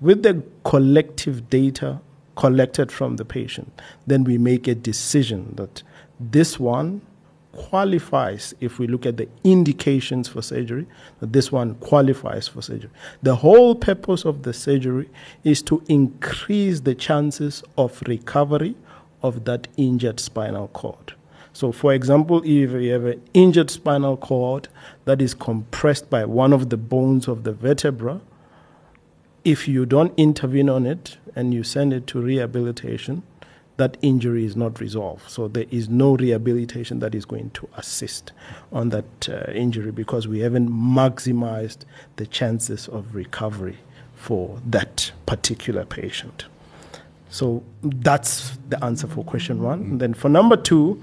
With 0.00 0.22
the 0.22 0.42
collective 0.64 1.48
data 1.48 2.00
collected 2.36 2.90
from 2.90 3.16
the 3.16 3.24
patient, 3.24 3.80
then 4.06 4.24
we 4.24 4.38
make 4.38 4.66
a 4.66 4.74
decision 4.74 5.54
that 5.56 5.82
this 6.18 6.58
one 6.58 7.02
qualifies, 7.52 8.54
if 8.60 8.78
we 8.78 8.86
look 8.86 9.04
at 9.06 9.16
the 9.16 9.28
indications 9.44 10.28
for 10.28 10.42
surgery, 10.42 10.86
that 11.18 11.32
this 11.32 11.50
one 11.50 11.74
qualifies 11.76 12.48
for 12.48 12.62
surgery. 12.62 12.90
The 13.22 13.36
whole 13.36 13.74
purpose 13.74 14.24
of 14.24 14.42
the 14.42 14.52
surgery 14.52 15.08
is 15.44 15.62
to 15.62 15.82
increase 15.88 16.80
the 16.80 16.94
chances 16.94 17.62
of 17.76 18.02
recovery 18.06 18.76
of 19.22 19.44
that 19.44 19.68
injured 19.76 20.20
spinal 20.20 20.68
cord. 20.68 21.14
So, 21.52 21.72
for 21.72 21.92
example, 21.92 22.42
if 22.42 22.70
you 22.70 22.92
have 22.92 23.04
an 23.04 23.22
injured 23.34 23.70
spinal 23.70 24.16
cord 24.16 24.68
that 25.04 25.20
is 25.20 25.34
compressed 25.34 26.08
by 26.08 26.24
one 26.24 26.52
of 26.52 26.70
the 26.70 26.76
bones 26.76 27.26
of 27.28 27.44
the 27.44 27.52
vertebra, 27.52 28.20
if 29.44 29.66
you 29.66 29.86
don't 29.86 30.12
intervene 30.16 30.68
on 30.68 30.86
it 30.86 31.16
and 31.34 31.52
you 31.52 31.64
send 31.64 31.92
it 31.92 32.06
to 32.08 32.20
rehabilitation, 32.20 33.22
that 33.78 33.96
injury 34.02 34.44
is 34.44 34.56
not 34.56 34.78
resolved. 34.78 35.28
So 35.30 35.48
there 35.48 35.64
is 35.70 35.88
no 35.88 36.14
rehabilitation 36.14 36.98
that 36.98 37.14
is 37.14 37.24
going 37.24 37.50
to 37.52 37.68
assist 37.76 38.32
on 38.72 38.90
that 38.90 39.28
uh, 39.28 39.50
injury 39.52 39.90
because 39.90 40.28
we 40.28 40.40
haven't 40.40 40.68
maximized 40.68 41.78
the 42.16 42.26
chances 42.26 42.88
of 42.88 43.14
recovery 43.14 43.78
for 44.14 44.60
that 44.66 45.10
particular 45.24 45.86
patient. 45.86 46.44
So 47.30 47.62
that's 47.82 48.58
the 48.68 48.84
answer 48.84 49.06
for 49.06 49.24
question 49.24 49.62
one. 49.62 49.80
And 49.80 50.00
then 50.00 50.12
for 50.12 50.28
number 50.28 50.56
two, 50.58 51.02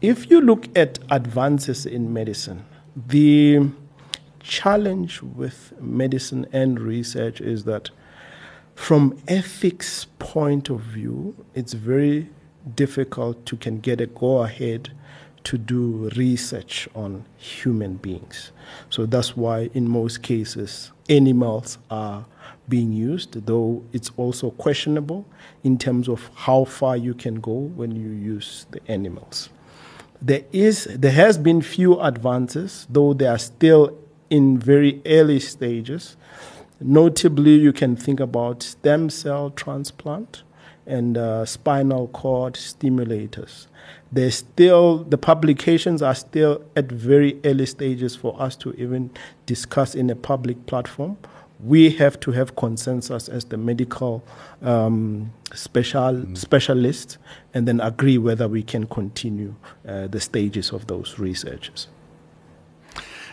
if 0.00 0.30
you 0.30 0.40
look 0.40 0.68
at 0.76 1.00
advances 1.10 1.84
in 1.84 2.12
medicine, 2.12 2.64
the 3.08 3.68
challenge 4.38 5.22
with 5.22 5.72
medicine 5.80 6.46
and 6.52 6.78
research 6.78 7.40
is 7.40 7.64
that 7.64 7.90
from 8.76 9.20
ethics 9.26 10.06
point 10.20 10.70
of 10.70 10.80
view, 10.80 11.34
it's 11.54 11.72
very 11.72 12.28
difficult 12.76 13.44
to 13.46 13.56
can 13.56 13.80
get 13.80 14.00
a 14.00 14.06
go 14.06 14.42
ahead 14.42 14.90
to 15.42 15.58
do 15.58 16.08
research 16.14 16.88
on 16.94 17.24
human 17.36 17.96
beings. 17.96 18.52
So 18.90 19.04
that's 19.04 19.36
why 19.36 19.70
in 19.74 19.88
most 19.88 20.22
cases 20.22 20.92
animals 21.08 21.78
are 21.90 22.24
being 22.68 22.92
used, 22.92 23.46
though 23.46 23.82
it's 23.92 24.12
also 24.16 24.50
questionable 24.52 25.26
in 25.64 25.76
terms 25.76 26.08
of 26.08 26.30
how 26.34 26.64
far 26.64 26.96
you 26.96 27.14
can 27.14 27.40
go 27.40 27.52
when 27.52 27.96
you 27.96 28.10
use 28.10 28.66
the 28.70 28.80
animals 28.88 29.48
there 30.20 30.42
is 30.52 30.84
there 30.84 31.12
has 31.12 31.38
been 31.38 31.62
few 31.62 32.00
advances, 32.00 32.86
though 32.90 33.12
they 33.14 33.26
are 33.26 33.38
still 33.38 33.96
in 34.30 34.58
very 34.58 35.00
early 35.06 35.40
stages. 35.40 36.16
Notably, 36.80 37.54
you 37.56 37.72
can 37.72 37.96
think 37.96 38.20
about 38.20 38.62
stem 38.62 39.10
cell 39.10 39.50
transplant 39.50 40.42
and 40.86 41.18
uh, 41.18 41.44
spinal 41.44 42.08
cord 42.08 42.54
stimulators. 42.54 43.66
There's 44.10 44.36
still 44.36 44.98
the 45.04 45.18
publications 45.18 46.02
are 46.02 46.14
still 46.14 46.64
at 46.74 46.90
very 46.90 47.38
early 47.44 47.66
stages 47.66 48.16
for 48.16 48.40
us 48.40 48.56
to 48.56 48.72
even 48.74 49.10
discuss 49.46 49.94
in 49.94 50.08
a 50.10 50.16
public 50.16 50.66
platform 50.66 51.18
we 51.66 51.90
have 51.98 52.18
to 52.18 52.32
have 52.32 52.54
consensus 52.54 53.28
as 53.28 53.44
the 53.44 53.56
medical 53.56 54.22
um, 54.62 55.32
special 55.52 56.14
mm. 56.14 56.36
specialists 56.36 57.18
and 57.54 57.66
then 57.66 57.80
agree 57.80 58.18
whether 58.18 58.48
we 58.48 58.62
can 58.62 58.86
continue 58.86 59.54
uh, 59.88 60.06
the 60.06 60.20
stages 60.20 60.72
of 60.72 60.86
those 60.86 61.22
researches. 61.22 61.88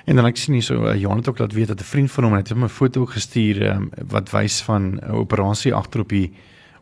En 0.06 0.16
dan 0.16 0.28
ek 0.30 0.38
sien 0.38 0.54
hier 0.54 0.66
so 0.66 0.86
uh, 0.86 0.94
Johan 0.94 1.18
het 1.18 1.30
ook 1.30 1.40
laat 1.42 1.54
weet 1.54 1.68
dat 1.68 1.80
'n 1.80 1.84
vriend 1.84 2.12
van 2.12 2.24
hom 2.24 2.34
het 2.34 2.50
hom 2.50 2.64
'n 2.64 2.70
foto 2.70 3.06
gestuur 3.06 3.62
um, 3.70 3.90
wat 4.08 4.30
wys 4.30 4.62
van 4.62 5.00
'n 5.02 5.12
operasie 5.12 5.74
agter 5.74 6.00
op 6.00 6.10
die 6.10 6.34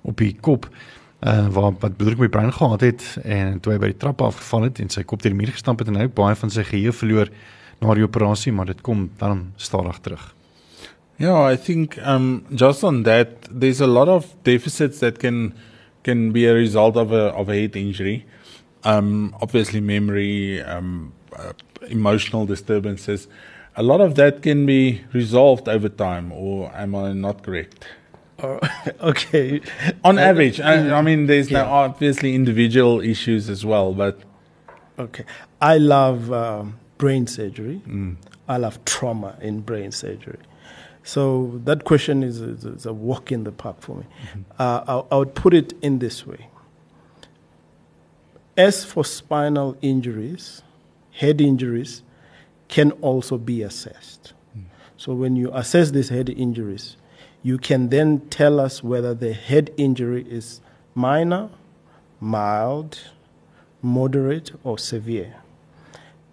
op 0.01 0.17
die 0.17 0.35
kop 0.39 0.69
uh 1.23 1.47
waar 1.47 1.71
wat 1.79 1.97
bloed 1.97 2.13
op 2.13 2.19
my 2.19 2.29
brein 2.29 2.53
gehad 2.53 2.81
het 2.81 3.17
en 3.23 3.59
toe 3.59 3.73
hy 3.73 3.79
by 3.79 3.85
die 3.85 3.97
trap 3.97 4.21
afgeval 4.21 4.61
het 4.61 4.79
en 4.79 4.89
sy 4.89 5.03
kop 5.03 5.21
teen 5.21 5.31
die 5.31 5.39
muur 5.39 5.53
gestamp 5.55 5.79
het 5.79 5.87
en 5.87 5.95
hy 5.95 6.07
baie 6.07 6.35
van 6.35 6.49
sy 6.49 6.63
geheue 6.63 6.91
verloor 6.91 7.29
na 7.79 7.93
die 7.93 8.03
operasie 8.03 8.51
maar 8.51 8.65
dit 8.65 8.81
kom 8.81 9.09
dan 9.17 9.51
stadig 9.55 9.99
terug. 9.99 10.42
Yeah, 11.19 11.39
I 11.41 11.55
think 11.55 11.97
um, 12.05 12.45
just 12.53 12.83
on 12.83 13.03
that, 13.03 13.43
there's 13.51 13.79
a 13.81 13.87
lot 13.87 14.07
of 14.09 14.33
deficits 14.43 14.99
that 14.99 15.19
can 15.19 15.53
can 16.03 16.31
be 16.31 16.45
a 16.47 16.53
result 16.53 16.97
of 16.97 17.11
a 17.11 17.31
of 17.33 17.49
a 17.49 17.55
head 17.61 17.75
injury. 17.75 18.25
Um, 18.83 19.33
obviously, 19.41 19.79
memory, 19.79 20.61
um, 20.61 21.13
uh, 21.37 21.53
emotional 21.89 22.45
disturbances. 22.45 23.27
A 23.75 23.83
lot 23.83 24.01
of 24.01 24.15
that 24.15 24.41
can 24.41 24.65
be 24.65 25.01
resolved 25.13 25.69
over 25.69 25.89
time, 25.89 26.31
or 26.31 26.71
am 26.75 26.93
I 26.95 27.13
not 27.13 27.43
correct? 27.43 27.85
Uh, 28.39 28.59
okay. 29.01 29.61
On 30.03 30.19
average, 30.19 30.59
I, 30.59 30.97
I 30.97 31.01
mean, 31.01 31.27
there's 31.27 31.49
Yeah. 31.49 31.63
now 31.63 31.71
obviously 31.71 32.35
individual 32.35 32.99
issues 33.01 33.49
as 33.49 33.65
well, 33.65 33.93
but 33.93 34.19
Okay. 34.99 35.23
I 35.61 35.77
love 35.79 36.31
um, 36.31 36.75
brain 36.97 37.25
surgery. 37.25 37.81
I 38.47 38.57
love 38.57 38.83
trauma 38.85 39.37
in 39.41 39.61
brain 39.61 39.91
surgery. 39.91 40.37
So 41.03 41.59
that 41.65 41.83
question 41.83 42.23
is, 42.23 42.39
is, 42.39 42.85
a 42.85 42.93
walk 42.93 43.31
in 43.31 43.43
the 43.43 43.51
park 43.51 43.81
for 43.81 43.97
me. 43.97 44.05
Uh, 44.57 45.03
I, 45.11 45.15
I 45.15 45.17
would 45.17 45.35
put 45.35 45.53
it 45.53 45.73
in 45.81 45.99
this 45.99 46.25
way. 46.25 46.47
As 48.55 48.85
for 48.85 49.03
spinal 49.03 49.75
injuries, 49.81 50.61
head 51.11 51.41
injuries 51.41 52.03
can 52.69 52.91
also 52.93 53.37
be 53.37 53.61
assessed. 53.63 54.33
So 54.95 55.13
when 55.13 55.35
you 55.35 55.51
assess 55.53 55.91
these 55.91 56.09
head 56.09 56.29
injuries, 56.29 56.95
you 57.41 57.57
can 57.57 57.89
then 57.89 58.21
tell 58.29 58.59
us 58.59 58.81
whether 58.81 59.13
the 59.13 59.33
head 59.33 59.71
injury 59.75 60.25
is 60.29 60.61
minor, 60.95 61.49
mild, 62.21 62.99
moderate, 63.81 64.51
or 64.63 64.77
severe. 64.77 65.35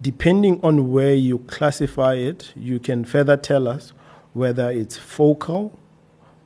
Depending 0.01 0.61
on 0.63 0.91
where 0.91 1.13
you 1.13 1.39
classify 1.39 2.13
it, 2.15 2.53
you 2.55 2.79
can 2.79 3.03
further 3.03 3.35
tell 3.35 3.67
us 3.67 3.91
whether 4.33 4.69
it's 4.69 4.97
focal 4.97 5.77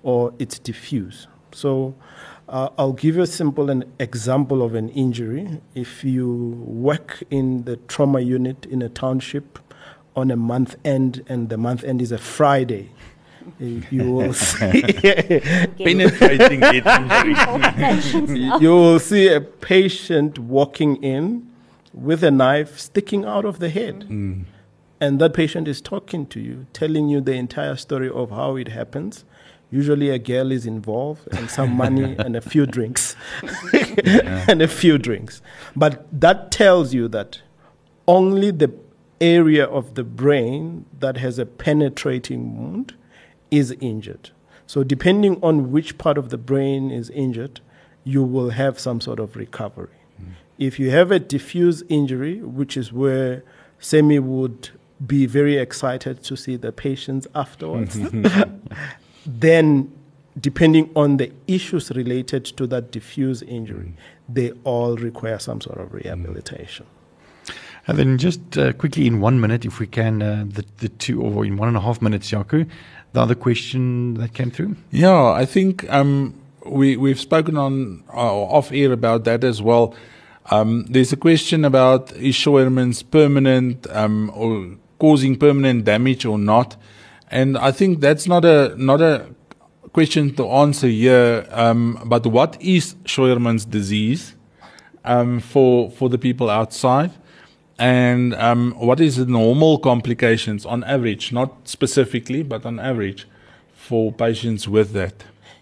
or 0.03 0.33
it's 0.39 0.59
diffuse. 0.59 1.27
So 1.51 1.95
uh, 2.47 2.69
I'll 2.77 2.93
give 2.93 3.15
you 3.15 3.23
a 3.23 3.27
simple 3.27 3.69
an 3.69 3.85
example 3.99 4.61
of 4.61 4.75
an 4.75 4.89
injury. 4.89 5.61
If 5.73 6.03
you 6.03 6.51
work 6.65 7.23
in 7.31 7.63
the 7.63 7.77
trauma 7.77 8.19
unit 8.19 8.65
in 8.65 8.81
a 8.81 8.89
township 8.89 9.59
on 10.15 10.31
a 10.31 10.35
month 10.35 10.75
end 10.85 11.23
and 11.27 11.49
the 11.49 11.57
month 11.57 11.83
end 11.83 12.01
is 12.01 12.11
a 12.11 12.17
Friday, 12.17 12.91
you 13.59 13.83
you 13.89 14.11
will 14.11 14.33
see 14.51 14.81
penetrating 15.77 16.61
head 16.61 16.85
injury. 18.13 18.43
You 18.61 18.69
will 18.69 18.99
see 18.99 19.27
a 19.27 19.41
patient 19.41 20.37
walking 20.39 20.97
in 21.03 21.49
with 21.93 22.23
a 22.23 22.31
knife 22.31 22.79
sticking 22.79 23.25
out 23.25 23.45
of 23.45 23.59
the 23.59 23.69
head. 23.69 24.05
And 25.05 25.21
that 25.21 25.35
patient 25.35 25.67
is 25.67 25.81
talking 25.81 26.25
to 26.27 26.39
you, 26.39 26.65
telling 26.73 27.09
you 27.09 27.21
the 27.21 27.33
entire 27.33 27.75
story 27.75 28.09
of 28.09 28.31
how 28.31 28.55
it 28.55 28.69
happens. 28.69 29.23
Usually, 29.69 30.09
a 30.09 30.17
girl 30.17 30.51
is 30.51 30.65
involved 30.65 31.27
and 31.31 31.47
some 31.47 31.73
money 31.77 32.15
and 32.19 32.35
a 32.35 32.41
few 32.41 32.65
drinks. 32.65 33.15
and 34.49 34.63
a 34.63 34.67
few 34.67 34.97
drinks. 34.97 35.43
But 35.75 36.07
that 36.11 36.49
tells 36.49 36.95
you 36.95 37.07
that 37.09 37.39
only 38.07 38.49
the 38.49 38.73
area 39.21 39.65
of 39.65 39.93
the 39.93 40.03
brain 40.03 40.87
that 40.99 41.17
has 41.17 41.37
a 41.37 41.45
penetrating 41.45 42.57
wound 42.57 42.95
is 43.51 43.69
injured. 43.79 44.31
So, 44.65 44.83
depending 44.83 45.39
on 45.43 45.71
which 45.71 45.99
part 45.99 46.17
of 46.17 46.29
the 46.29 46.39
brain 46.39 46.89
is 46.89 47.11
injured, 47.11 47.61
you 48.03 48.23
will 48.23 48.49
have 48.49 48.79
some 48.79 48.99
sort 49.01 49.19
of 49.19 49.35
recovery. 49.35 49.99
Hmm. 50.17 50.31
If 50.57 50.79
you 50.79 50.89
have 50.89 51.11
a 51.11 51.19
diffuse 51.19 51.83
injury, 51.89 52.41
which 52.41 52.75
is 52.75 52.91
where 52.91 53.43
Semi 53.77 54.17
would 54.17 54.71
be 55.05 55.25
very 55.25 55.57
excited 55.57 56.23
to 56.23 56.35
see 56.35 56.55
the 56.55 56.71
patients 56.71 57.27
afterwards, 57.35 57.97
then 59.25 59.91
depending 60.39 60.89
on 60.95 61.17
the 61.17 61.31
issues 61.47 61.91
related 61.91 62.45
to 62.45 62.67
that 62.67 62.91
diffuse 62.91 63.41
injury, 63.43 63.93
they 64.27 64.51
all 64.63 64.95
require 64.97 65.39
some 65.39 65.61
sort 65.61 65.79
of 65.79 65.93
rehabilitation. 65.93 66.85
And 67.87 67.99
then 67.99 68.17
just 68.17 68.57
uh, 68.57 68.73
quickly 68.73 69.05
in 69.05 69.21
one 69.21 69.39
minute, 69.39 69.63
if 69.63 69.79
we 69.79 69.85
can, 69.85 70.21
uh, 70.21 70.45
the, 70.47 70.65
the 70.77 70.89
two, 70.89 71.21
or 71.21 71.45
in 71.45 71.55
one 71.55 71.67
and 71.67 71.77
a 71.77 71.81
half 71.81 72.01
minutes, 72.01 72.31
Jaco, 72.31 72.67
the 73.13 73.21
other 73.21 73.35
question 73.35 74.15
that 74.15 74.33
came 74.33 74.49
through? 74.49 74.75
Yeah, 74.91 75.31
I 75.31 75.45
think 75.45 75.87
um, 75.93 76.33
we 76.65 76.97
we've 76.97 77.19
spoken 77.19 77.57
on 77.57 78.03
uh, 78.11 78.17
off 78.17 78.71
air 78.71 78.91
about 78.91 79.23
that 79.25 79.43
as 79.43 79.61
well. 79.61 79.95
Um, 80.51 80.85
there's 80.89 81.13
a 81.13 81.17
question 81.17 81.63
about 81.63 82.11
is 82.13 82.35
Scheuermann's 82.35 83.03
permanent 83.03 83.87
um, 83.91 84.31
or 84.33 84.77
causing 85.05 85.35
permanent 85.35 85.85
damage 85.85 86.25
or 86.25 86.39
not, 86.53 86.69
and 87.29 87.57
I 87.69 87.71
think 87.77 87.91
that's 88.05 88.25
not 88.33 88.43
a 88.43 88.59
not 88.91 89.01
a 89.01 89.13
question 89.97 90.33
to 90.35 90.43
answer 90.63 90.87
here. 90.87 91.45
Um, 91.51 91.79
but 92.13 92.23
what 92.37 92.51
is 92.59 92.95
Scheuermann's 93.05 93.65
disease 93.65 94.35
um, 95.13 95.39
for 95.51 95.91
for 95.97 96.07
the 96.09 96.17
people 96.17 96.49
outside? 96.49 97.11
And 97.77 98.33
um, 98.47 98.73
what 98.89 98.99
is 98.99 99.13
the 99.21 99.25
normal 99.41 99.73
complications 99.79 100.65
on 100.65 100.83
average, 100.95 101.33
not 101.39 101.49
specifically, 101.67 102.41
but 102.41 102.65
on 102.65 102.79
average, 102.79 103.27
for 103.87 104.11
patients 104.25 104.63
with 104.75 104.89
that? 104.99 105.15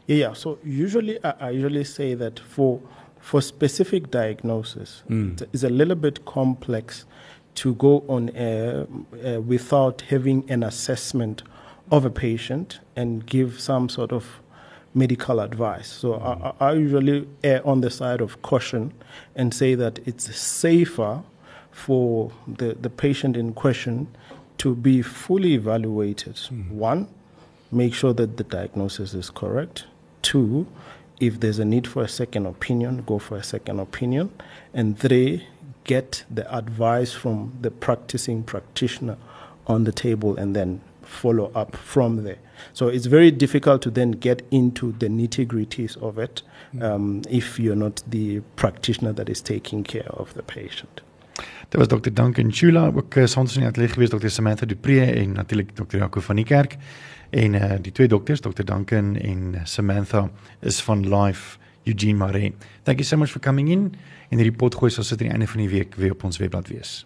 Yeah, 0.08 0.18
yeah. 0.24 0.34
So 0.34 0.60
usually, 0.64 1.16
I, 1.30 1.32
I 1.48 1.50
usually 1.60 1.84
say 1.84 2.16
that 2.16 2.39
for 2.39 2.80
for 3.20 3.41
specific 3.41 4.04
diagnosis, 4.12 5.04
it's, 5.10 5.44
it's 5.54 5.64
a 5.64 5.74
little 5.80 6.00
bit 6.08 6.18
complex 6.26 7.06
to 7.56 7.76
go 7.76 8.04
on 8.08 8.30
air 8.32 8.88
uh, 9.26 9.41
without 9.41 10.01
having 10.01 10.49
an 10.49 10.64
assessment 10.64 11.43
of 11.91 12.06
a 12.06 12.10
patient 12.10 12.80
and 12.95 13.26
give 13.26 13.60
some 13.60 13.89
sort 13.89 14.12
of 14.12 14.39
medical 14.93 15.39
advice. 15.39 15.88
So 15.88 16.16
I, 16.16 16.54
I 16.60 16.70
I 16.70 16.74
usually 16.74 17.28
err 17.43 17.66
on 17.66 17.82
the 17.82 17.89
side 17.89 18.22
of 18.22 18.41
caution 18.41 18.93
and 19.36 19.54
say 19.54 19.76
that 19.76 19.99
it's 20.08 20.36
safer 20.36 21.22
for 21.72 22.32
the, 22.47 22.76
the 22.80 22.89
patient 22.89 23.36
in 23.36 23.54
question 23.54 24.08
to 24.60 24.76
be 24.76 25.01
fully 25.01 25.54
evaluated. 25.56 26.38
One, 26.70 27.08
make 27.72 27.93
sure 27.93 28.14
that 28.14 28.38
the 28.38 28.43
diagnosis 28.43 29.14
is 29.14 29.30
correct. 29.32 29.86
Two, 30.22 30.68
if 31.20 31.39
there's 31.39 31.60
a 31.60 31.66
need 31.66 31.88
for 31.88 32.04
a 32.04 32.08
second 32.08 32.45
opinion, 32.45 33.04
go 33.06 33.18
for 33.20 33.38
a 33.38 33.43
second 33.43 33.80
opinion. 33.80 34.32
And 34.74 34.97
three, 34.97 35.47
get 35.84 36.26
the 36.30 36.46
advice 36.56 37.14
from 37.14 37.54
the 37.62 37.72
practicing 37.72 38.44
practitioner 38.44 39.18
on 39.68 39.84
the 39.84 39.92
table 39.92 40.36
and 40.38 40.56
then 40.56 40.82
follow 41.02 41.52
up 41.54 41.76
from 41.76 42.24
there. 42.24 42.40
So 42.74 42.88
it's 42.88 43.06
very 43.06 43.32
difficult 43.32 43.82
to 43.82 43.92
then 43.92 44.12
get 44.12 44.44
into 44.52 44.94
the 45.00 45.08
nitty 45.08 45.46
gritties 45.48 45.98
of 46.02 46.18
it 46.18 46.42
um, 46.82 47.22
if 47.30 47.60
you're 47.60 47.76
not 47.76 48.04
the 48.08 48.42
practitioner 48.56 49.14
that 49.14 49.30
is 49.30 49.42
taking 49.42 49.84
care 49.84 50.10
of 50.10 50.34
the 50.34 50.44
patient. 50.44 51.02
Dit 51.70 51.80
was 51.80 51.88
Dr. 51.88 52.12
Duncan 52.12 52.52
Chula, 52.52 52.92
ook 52.96 53.16
uh, 53.18 53.26
saans 53.26 53.56
in 53.56 53.64
die 53.64 53.70
ateljee 53.70 53.90
gewees 53.96 54.12
Dr. 54.14 54.30
Samantha 54.30 54.66
Dupree 54.66 55.08
en 55.10 55.32
natuurlik 55.34 55.72
Dr. 55.76 55.98
Jaco 55.98 56.22
van 56.22 56.38
die 56.38 56.46
kerk. 56.46 56.78
En 57.30 57.54
uh, 57.58 57.72
die 57.82 57.92
twee 57.92 58.08
dokters, 58.08 58.40
Dr. 58.40 58.64
Duncan 58.64 59.16
en 59.16 59.56
Samantha 59.64 60.30
is 60.62 60.82
van 60.82 61.02
Life 61.10 61.58
Eugene 61.84 62.18
Marais. 62.18 62.54
Thank 62.84 63.00
you 63.00 63.06
so 63.06 63.18
much 63.18 63.32
for 63.32 63.40
coming 63.40 63.70
in. 63.70 63.96
en 64.34 64.42
hierdie 64.42 64.58
potgooi 64.58 64.90
sal 64.92 65.06
sit 65.06 65.22
aan 65.22 65.28
die 65.28 65.34
einde 65.36 65.48
van 65.48 65.62
die 65.62 65.70
week 65.70 65.96
weer 65.96 66.12
op 66.12 66.24
ons 66.24 66.38
webblad 66.42 66.68
wees. 66.74 67.06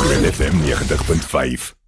Glen 0.00 0.32
FM 0.32 0.56
90.5 0.66 1.80